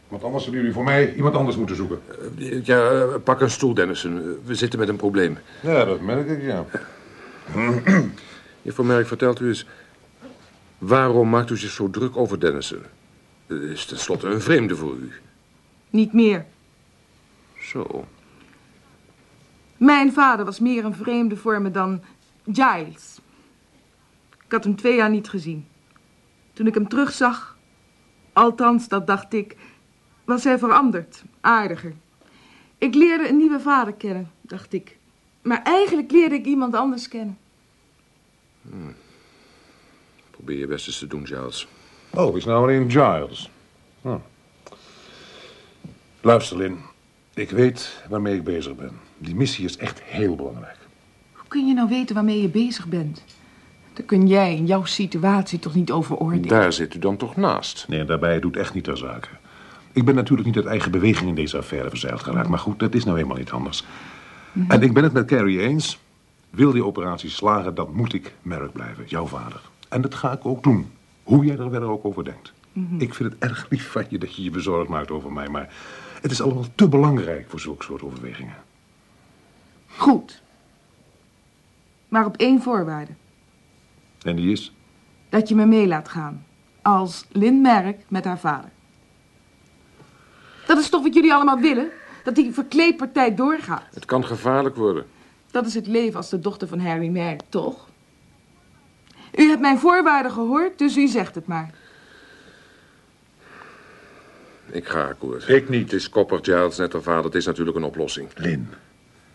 [0.07, 2.01] Want anders zullen jullie voor mij iemand anders moeten zoeken.
[2.38, 4.39] Eh, Ja, eh, pak een stoel, Dennison.
[4.45, 5.38] We zitten met een probleem.
[5.61, 6.66] Ja, dat merk ik, ja.
[8.62, 9.66] Juffrouw Merk, vertelt u eens...
[10.78, 12.82] waarom maakt u zich zo druk over Dennison?
[13.48, 15.12] Het is tenslotte een vreemde voor u.
[15.89, 16.46] Niet meer.
[17.60, 18.08] Zo.
[19.78, 22.04] Mijn vader was meer een vreemde voor me dan
[22.52, 23.20] Giles.
[24.46, 25.68] Ik had hem twee jaar niet gezien.
[26.54, 27.58] Toen ik hem terugzag,
[28.34, 29.56] althans dat dacht ik,
[30.24, 31.93] was hij veranderd, aardiger.
[32.78, 34.95] Ik leerde een nieuwe vader kennen, dacht ik.
[35.46, 37.38] Maar eigenlijk leerde ik iemand anders kennen.
[38.62, 38.96] Hmm.
[40.32, 41.68] Probeer je best eens te doen, Giles.
[42.10, 43.50] Oh, is nou alleen Giles.
[44.02, 44.18] Hm.
[46.22, 46.78] Luister, Lin.
[47.34, 48.91] Ik weet waarmee ik bezig ben.
[49.18, 50.78] Die missie is echt heel belangrijk.
[51.34, 53.24] Hoe kun je nou weten waarmee je bezig bent?
[53.93, 56.48] Daar kun jij in jouw situatie toch niet over oordelen?
[56.48, 57.86] Daar zit u dan toch naast?
[57.88, 59.28] Nee, daarbij doet echt niet ter zake.
[59.91, 62.50] Ik ben natuurlijk niet uit eigen beweging in deze affaire verzeild geraakt.
[62.50, 63.84] Maar goed, dat is nou eenmaal niet anders.
[64.56, 64.72] Mhm.
[64.72, 65.99] En ik ben het met Carrie eens.
[66.49, 69.62] Wil die operatie slagen, dan moet ik Merrick blijven, jouw vader.
[69.89, 70.91] En dat ga ik ook doen.
[71.24, 72.53] Hoe jij er verder ook over denkt.
[72.74, 72.99] Mhm.
[72.99, 75.47] Ik vind het erg lief van je dat je je bezorgd maakt over mij.
[75.47, 75.74] Maar
[76.22, 78.56] het is allemaal te belangrijk voor zulke soort overwegingen.
[79.88, 80.41] Goed.
[82.08, 83.12] Maar op één voorwaarde.
[84.22, 84.74] En die is?
[85.30, 86.45] Dat je me mee laat gaan.
[86.82, 88.70] Als Lynn Merk met haar vader.
[90.68, 91.89] Dat is toch wat jullie allemaal willen?
[92.26, 93.84] Dat die verkleedpartij doorgaat.
[93.93, 95.05] Het kan gevaarlijk worden.
[95.51, 97.88] Dat is het leven als de dochter van Harry Merk, toch?
[99.36, 101.73] U hebt mijn voorwaarden gehoord, dus u zegt het maar.
[104.71, 105.49] Ik ga akkoord.
[105.49, 105.91] Ik niet.
[105.91, 107.23] Het is Copper, Giles, net haar vader.
[107.23, 108.30] Het is natuurlijk een oplossing.
[108.36, 108.69] Lin,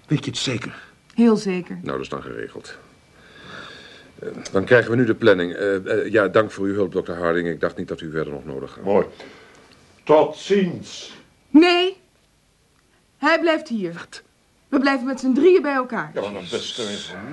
[0.06, 0.82] weet je het zeker?
[1.14, 1.74] Heel zeker.
[1.74, 2.78] Nou, dat is dan geregeld.
[4.18, 5.52] Eh, dan krijgen we nu de planning.
[5.52, 7.48] Eh, eh, ja, dank voor uw hulp, dokter Harding.
[7.48, 8.84] Ik dacht niet dat u verder nog nodig had.
[8.84, 9.06] Mooi.
[10.04, 11.16] Tot ziens.
[11.50, 11.99] Nee.
[13.20, 14.22] Hij blijft hier.
[14.68, 16.10] We blijven met z'n drieën bij elkaar.
[16.14, 16.82] Ja, maar beste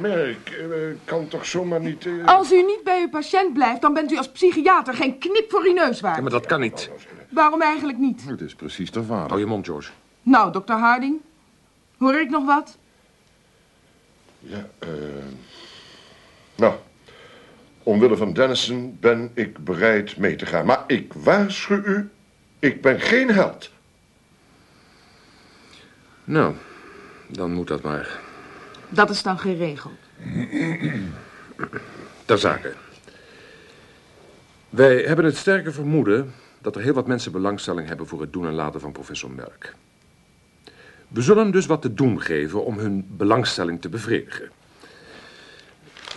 [0.01, 2.05] merk, eh, kan toch zomaar niet...
[2.05, 5.45] eh, Als u niet bij uw patiënt blijft, dan bent u als psychiater geen knip
[5.51, 6.15] voor uw neus waard.
[6.15, 6.89] Ja, maar dat kan niet.
[7.29, 8.23] Waarom eigenlijk niet?
[8.27, 9.27] Het is precies de vader.
[9.27, 9.91] Hou je mond, George.
[10.21, 11.15] Nou, dokter Harding.
[11.97, 12.77] Hoor ik nog wat?
[14.39, 14.89] Ja, eh...
[16.55, 16.73] Nou,
[17.83, 20.65] omwille van Dennison ben ik bereid mee te gaan.
[20.65, 22.09] Maar ik waarschuw u,
[22.59, 23.71] ik ben geen held.
[26.27, 26.53] Nou,
[27.27, 28.19] dan moet dat maar.
[28.89, 29.97] Dat is dan geregeld.
[32.25, 32.73] Ter zake.
[34.69, 38.47] Wij hebben het sterke vermoeden dat er heel wat mensen belangstelling hebben voor het doen
[38.47, 39.75] en laten van professor Merck.
[41.07, 44.49] We zullen hem dus wat te doen geven om hun belangstelling te bevredigen.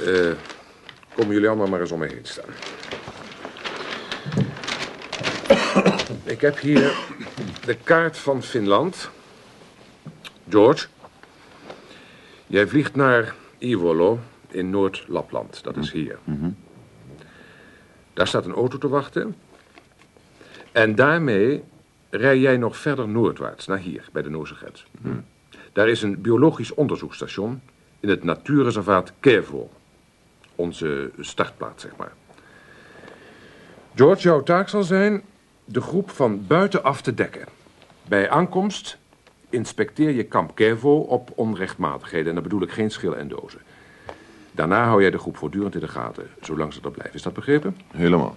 [0.06, 0.30] Eh,
[1.14, 2.50] komen jullie allemaal maar eens om me heen staan.
[6.24, 6.96] Ik heb hier
[7.64, 9.10] de kaart van Finland.
[10.50, 10.86] George,
[12.46, 15.64] jij vliegt naar Ivolo in Noord-Lapland.
[15.64, 16.18] Dat is hier.
[18.12, 19.36] Daar staat een auto te wachten.
[20.72, 21.62] En daarmee
[22.10, 24.86] rij jij nog verder noordwaarts, naar hier, bij de Noorse grens.
[25.72, 27.60] Daar is een biologisch onderzoeksstation
[28.00, 29.70] in het natuurreservaat Kevo.
[30.54, 32.12] Onze startplaats, zeg maar.
[33.94, 35.22] George, jouw taak zal zijn
[35.64, 37.44] de groep van buitenaf te dekken.
[38.08, 38.98] Bij aankomst
[39.50, 42.28] inspecteer je kamp Kevo op onrechtmatigheden.
[42.28, 43.60] En dan bedoel ik geen schil en dozen.
[44.52, 47.14] Daarna hou jij de groep voortdurend in de gaten, zolang ze er blijven.
[47.14, 47.76] Is dat begrepen?
[47.90, 48.36] Helemaal.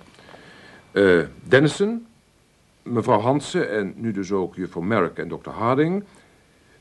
[0.91, 2.05] Eh Dennison,
[2.81, 6.03] mevrouw Hansen en nu dus ook juffrouw Merrick en dokter Harding...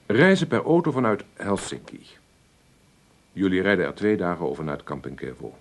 [0.06, 2.06] reizen per auto vanuit Helsinki.
[3.32, 5.54] Jullie rijden er twee dagen over naar het kamp in Kevo.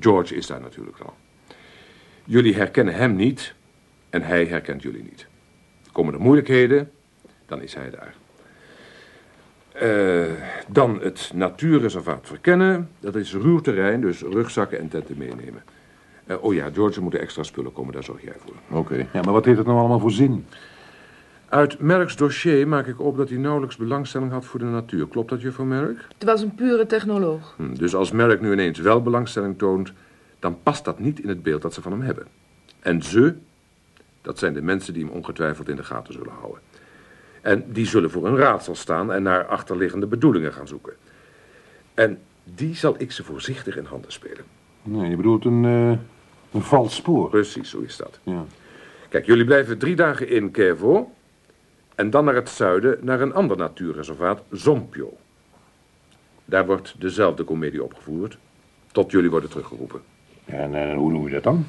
[0.00, 1.14] George is daar natuurlijk al.
[2.24, 3.54] Jullie herkennen hem niet
[4.10, 5.26] en hij herkent jullie niet.
[5.92, 6.90] Komen er moeilijkheden,
[7.52, 8.14] dan is hij daar.
[9.72, 10.32] Eh,
[10.68, 12.88] dan het natuurreservaat verkennen.
[13.00, 15.62] Dat is ruw terrein, dus rugzakken en tenten meenemen.
[16.26, 18.78] Eh, oh ja, George, er moeten extra spullen komen, daar zorg jij voor.
[18.78, 18.94] Oké.
[19.12, 20.46] Ja, maar wat heeft het nou allemaal voor zin?
[21.48, 25.08] Uit Merks dossier maak ik op dat hij nauwelijks belangstelling had voor de natuur.
[25.08, 26.06] Klopt dat, juffrouw Merk?
[26.18, 27.54] Het was een pure technoloog.
[27.56, 29.92] Hm, dus als Merk nu ineens wel belangstelling toont...
[30.38, 32.26] dan past dat niet in het beeld dat ze van hem hebben.
[32.80, 33.34] En ze,
[34.22, 36.60] dat zijn de mensen die hem ongetwijfeld in de gaten zullen houden.
[37.42, 40.92] En die zullen voor een raadsel staan en naar achterliggende bedoelingen gaan zoeken.
[41.94, 44.44] En die zal ik ze voorzichtig in handen spelen.
[44.82, 45.90] Nee, je bedoelt een, eh,
[46.52, 47.30] een vals spoor.
[47.30, 48.18] Precies, zo is dat.
[48.22, 48.44] Ja.
[49.08, 51.12] Kijk, jullie blijven drie dagen in Kevo...
[51.94, 55.16] en dan naar het zuiden, naar een ander natuurreservaat, Zompio.
[56.44, 58.38] Daar wordt dezelfde komedie opgevoerd,
[58.92, 60.00] tot jullie worden teruggeroepen.
[60.44, 61.66] En eh, hoe doe je dat dan?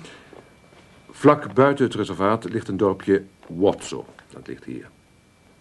[1.09, 4.05] Vlak buiten het reservaat ligt een dorpje Watso.
[4.30, 4.89] Dat ligt hier.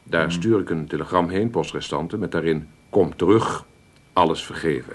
[0.03, 2.69] Daar stuur ik een telegram heen, postrestanten, met daarin...
[2.91, 3.67] Kom terug,
[4.13, 4.95] alles vergeven.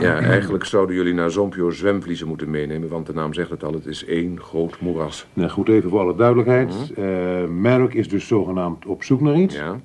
[0.00, 2.88] Ja, eigenlijk zouden jullie naar Zompio zwemvliezen moeten meenemen...
[2.88, 5.26] want de naam zegt het al, het is één groot moeras.
[5.32, 6.96] Nou goed, even voor alle duidelijkheid.
[7.48, 9.54] Merrick is dus zogenaamd op zoek naar iets.
[9.54, 9.80] Ja.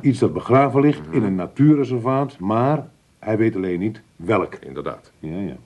[0.00, 2.88] Iets dat begraven ligt in een natuurreservaat, maar
[3.18, 4.54] hij weet alleen niet welk.
[4.54, 5.12] Inderdaad.
[5.18, 5.56] Ja, ja.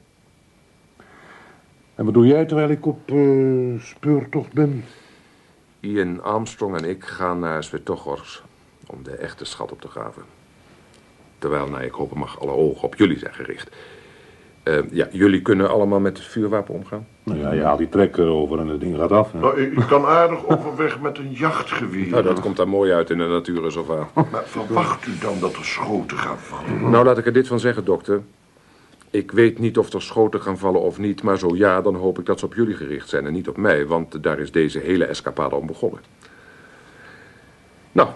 [1.95, 3.19] En wat doe jij terwijl ik op eh,
[3.79, 4.85] speurtocht ben?
[5.83, 8.43] Ian Armstrong en ik gaan naar Svetogorsk
[8.87, 10.23] om de echte schat op te graven.
[11.39, 13.71] Terwijl, nou, ik hoop mag, alle ogen op jullie zijn gericht.
[14.63, 17.07] Eh, ja, jullie kunnen allemaal met het vuurwapen omgaan?
[17.23, 19.35] Nou ja, je haalt die trekker over en het ding gaat af.
[19.35, 22.09] Nou, ik kan aardig overweg met een jachtgeweer.
[22.09, 24.15] Nou, dat komt daar mooi uit in de natuurreservaat.
[24.15, 26.91] Maar verwacht u dan dat er schoten gaan vallen?
[26.91, 28.23] Nou, laat ik er dit van zeggen, dokter.
[29.13, 32.19] Ik weet niet of er schoten gaan vallen of niet, maar zo ja, dan hoop
[32.19, 34.79] ik dat ze op jullie gericht zijn en niet op mij, want daar is deze
[34.79, 36.01] hele escapade om begonnen.
[37.93, 38.09] Nou,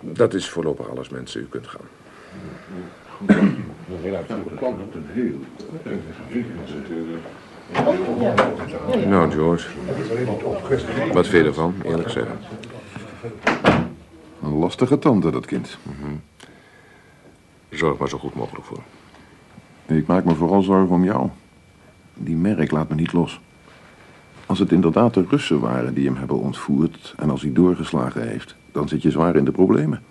[0.00, 1.40] dat is voorlopig alles, mensen.
[1.40, 1.80] U kunt gaan.
[9.08, 9.68] Nou, George.
[11.12, 12.38] Wat vind je ervan, eerlijk zeggen?
[14.42, 15.78] Een lastige tante, dat kind.
[17.70, 18.82] Zorg maar zo goed mogelijk voor.
[19.86, 21.28] Ik maak me vooral zorgen om jou.
[22.14, 23.40] Die merk laat me niet los.
[24.46, 27.14] Als het inderdaad de Russen waren die hem hebben ontvoerd...
[27.16, 30.02] en als hij doorgeslagen heeft, dan zit je zwaar in de problemen.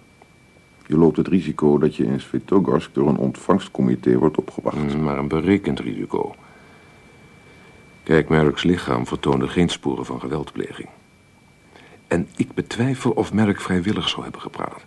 [0.87, 4.97] Je loopt het risico dat je in Svetogorsk door een ontvangstcomité wordt opgewacht.
[4.97, 6.35] Maar een berekend risico.
[8.03, 10.89] Kijk, Merck's lichaam vertoonde geen sporen van geweldpleging.
[12.07, 14.85] En ik betwijfel of Merck vrijwillig zou hebben gepraat.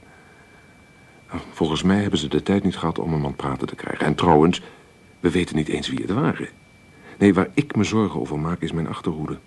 [1.52, 4.06] Volgens mij hebben ze de tijd niet gehad om hem aan praten te krijgen.
[4.06, 4.62] En trouwens,
[5.20, 6.48] we weten niet eens wie het waren.
[7.18, 9.38] Nee, waar ik me zorgen over maak is mijn achterhoede.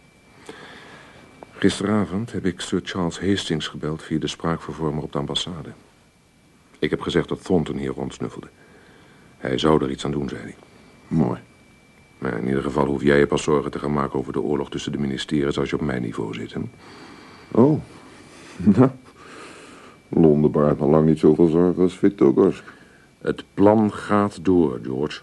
[1.52, 5.70] Gisteravond heb ik Sir Charles Hastings gebeld via de spraakvervormer op de ambassade.
[6.80, 8.48] Ik heb gezegd dat Thornton hier rondsnuffelde.
[9.38, 10.56] Hij zou er iets aan doen, zei hij.
[11.08, 11.40] Mooi.
[12.18, 14.70] Maar in ieder geval hoef jij je pas zorgen te gaan maken over de oorlog
[14.70, 16.54] tussen de ministeries als je op mijn niveau zit.
[16.54, 16.60] Hè?
[17.52, 17.82] Oh.
[18.76, 18.90] Nou,
[20.10, 22.64] Londen baart me lang niet zoveel zorgen als Svetogorsk.
[23.22, 25.22] Het plan gaat door, George.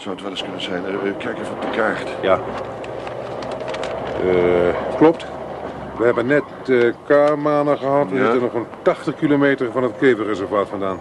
[0.00, 0.84] Zou het wel eens kunnen zijn.
[0.86, 2.08] Eh, eh, kijk even op de kaart.
[2.22, 2.38] Ja.
[4.24, 5.26] Eh, klopt.
[5.98, 8.08] We hebben net uh, Kaarmanen gehad.
[8.10, 8.22] We Ja.
[8.22, 10.98] zitten nog een 80 kilometer van het keverreservaat vandaan.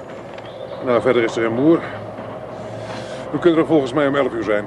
[0.85, 1.79] Nou, verder is er een moer.
[3.31, 4.65] We kunnen er volgens mij om 11 uur zijn.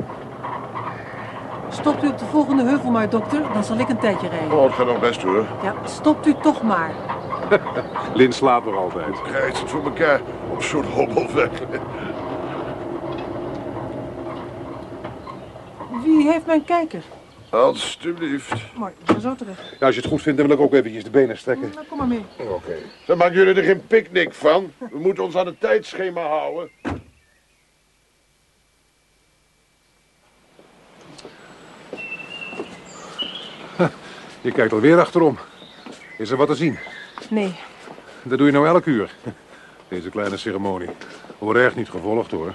[1.68, 3.41] Stopt u op de volgende heuvel maar, dokter.
[3.53, 4.59] Dan zal ik een tijdje rijden.
[4.59, 5.45] Oh, het gaat nog best hoor.
[5.62, 6.91] Ja, stopt u toch maar.
[8.14, 9.22] Lin slaapt er altijd.
[9.22, 10.20] Krijgt het voor elkaar
[10.51, 11.51] op zo'n hobbelweg.
[16.23, 17.03] Wie heeft mijn kijker?
[17.51, 18.53] Alsjeblieft.
[18.77, 19.75] Mooi, ik ben zo terug.
[19.81, 21.70] Ja, als je het goed vindt, dan wil ik ook eventjes de benen strekken.
[21.75, 22.25] Nou, kom maar mee.
[22.37, 22.75] Oké.
[23.07, 24.73] Dan maken jullie er geen picknick van.
[24.79, 26.70] We moeten ons aan het tijdschema houden.
[34.41, 35.39] Je kijkt alweer achterom.
[36.18, 36.79] Is er wat te zien?
[37.31, 37.55] Nee,
[38.23, 39.14] Dat doe je nou elk uur.
[39.89, 40.89] Deze kleine ceremonie.
[41.39, 42.55] Wordt erg niet gevolgd hoor.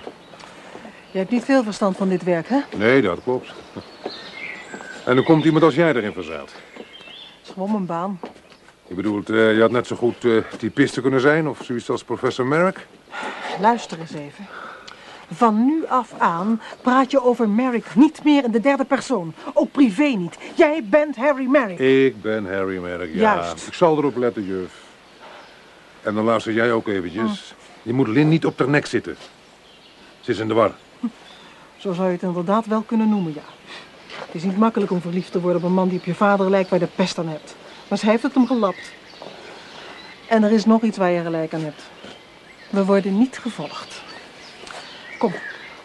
[1.12, 2.60] Je hebt niet veel verstand van dit werk, hè?
[2.78, 3.54] Nee, dat klopt.
[5.06, 6.52] En dan komt iemand als jij erin verzeild.
[6.74, 6.86] Het
[7.44, 8.20] is gewoon mijn baan.
[8.88, 12.04] Je bedoelt, eh, je had net zo goed eh typiste kunnen zijn of zoiets als
[12.04, 12.88] professor Merrick?
[13.62, 14.48] Luister eens even.
[15.32, 19.34] Van nu af aan praat je over Merrick niet meer in de derde persoon.
[19.54, 20.38] Ook privé niet.
[20.56, 21.80] Jij bent Harry Merrick.
[21.80, 23.36] Ik ben Harry Merrick, ja.
[23.36, 23.68] Juist.
[23.68, 24.74] Ik zal erop letten, juf.
[26.02, 27.54] En dan luister jij ook eventjes.
[27.82, 29.16] Je moet Lin niet op haar nek zitten.
[30.20, 30.72] Ze is in de war.
[31.88, 33.42] Zo zou je het inderdaad wel kunnen noemen, ja.
[34.26, 36.50] Het is niet makkelijk om verliefd te worden op een man die op je vader
[36.50, 37.56] lijkt waar je de pest aan hebt.
[37.88, 38.92] Maar zij heeft het hem gelapt.
[40.28, 41.82] En er is nog iets waar je gelijk aan hebt.
[42.70, 44.02] We worden niet gevolgd.
[45.18, 45.34] Kom,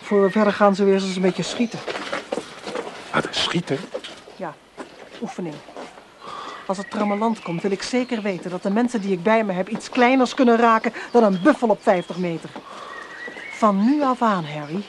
[0.00, 1.78] voor we verder gaan, zullen we eerst eens een beetje schieten.
[3.12, 3.78] Wat, schieten?
[4.36, 4.54] Ja,
[5.20, 5.54] oefening.
[6.66, 9.52] Als het trammeland komt, wil ik zeker weten dat de mensen die ik bij me
[9.52, 12.50] heb iets kleiners kunnen raken dan een buffel op 50 meter.
[13.52, 14.82] Van nu af aan, Harry,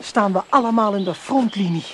[0.00, 1.84] staan we allemaal in de frontlinie.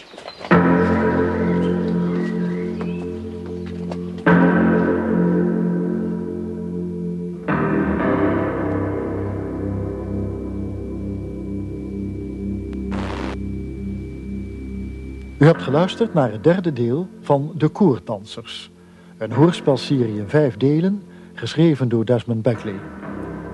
[15.38, 18.70] U hebt geluisterd naar het derde deel van De Koerdansers.
[19.18, 21.02] Een hoorspelserie in vijf delen,
[21.34, 22.74] geschreven door Desmond Beckley.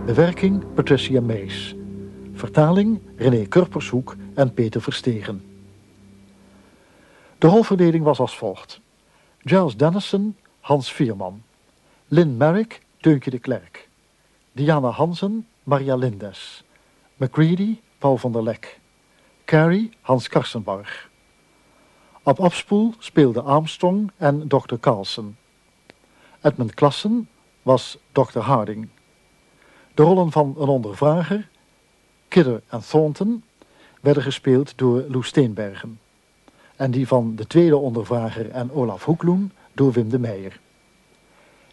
[0.07, 1.75] Bewerking Patricia Mees.
[2.33, 5.45] Vertaling René Kurpershoek en Peter Verstegen.
[7.39, 8.81] De rolverdeling was als volgt.
[9.39, 11.43] Giles Dennison, Hans Vierman.
[12.09, 13.89] Lynn Merrick, Teuntje de Klerk.
[14.53, 16.65] Diana Hansen, Maria Lindes.
[17.17, 18.81] McCready, Paul van der Lek.
[19.45, 21.11] Carrie, Hans Karsenbarg.
[22.23, 24.77] Op afspoel speelde Armstrong en Dr.
[24.81, 25.37] Carlson.
[26.41, 27.29] Edmund Klassen
[27.63, 28.39] was Dr.
[28.39, 28.89] Harding.
[29.95, 31.49] De rollen van een ondervrager,
[32.29, 33.43] Kidder en Thornton,
[34.01, 35.99] werden gespeeld door Lou Steenbergen.
[36.81, 40.61] en die van de tweede ondervrager en Olaf Hoekloen door Wim de Meijer.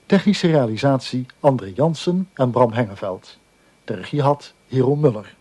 [0.05, 3.37] Technische realisatie André Jansen en Bram Hengeveld.
[3.83, 5.36] De regie had Hero Muller.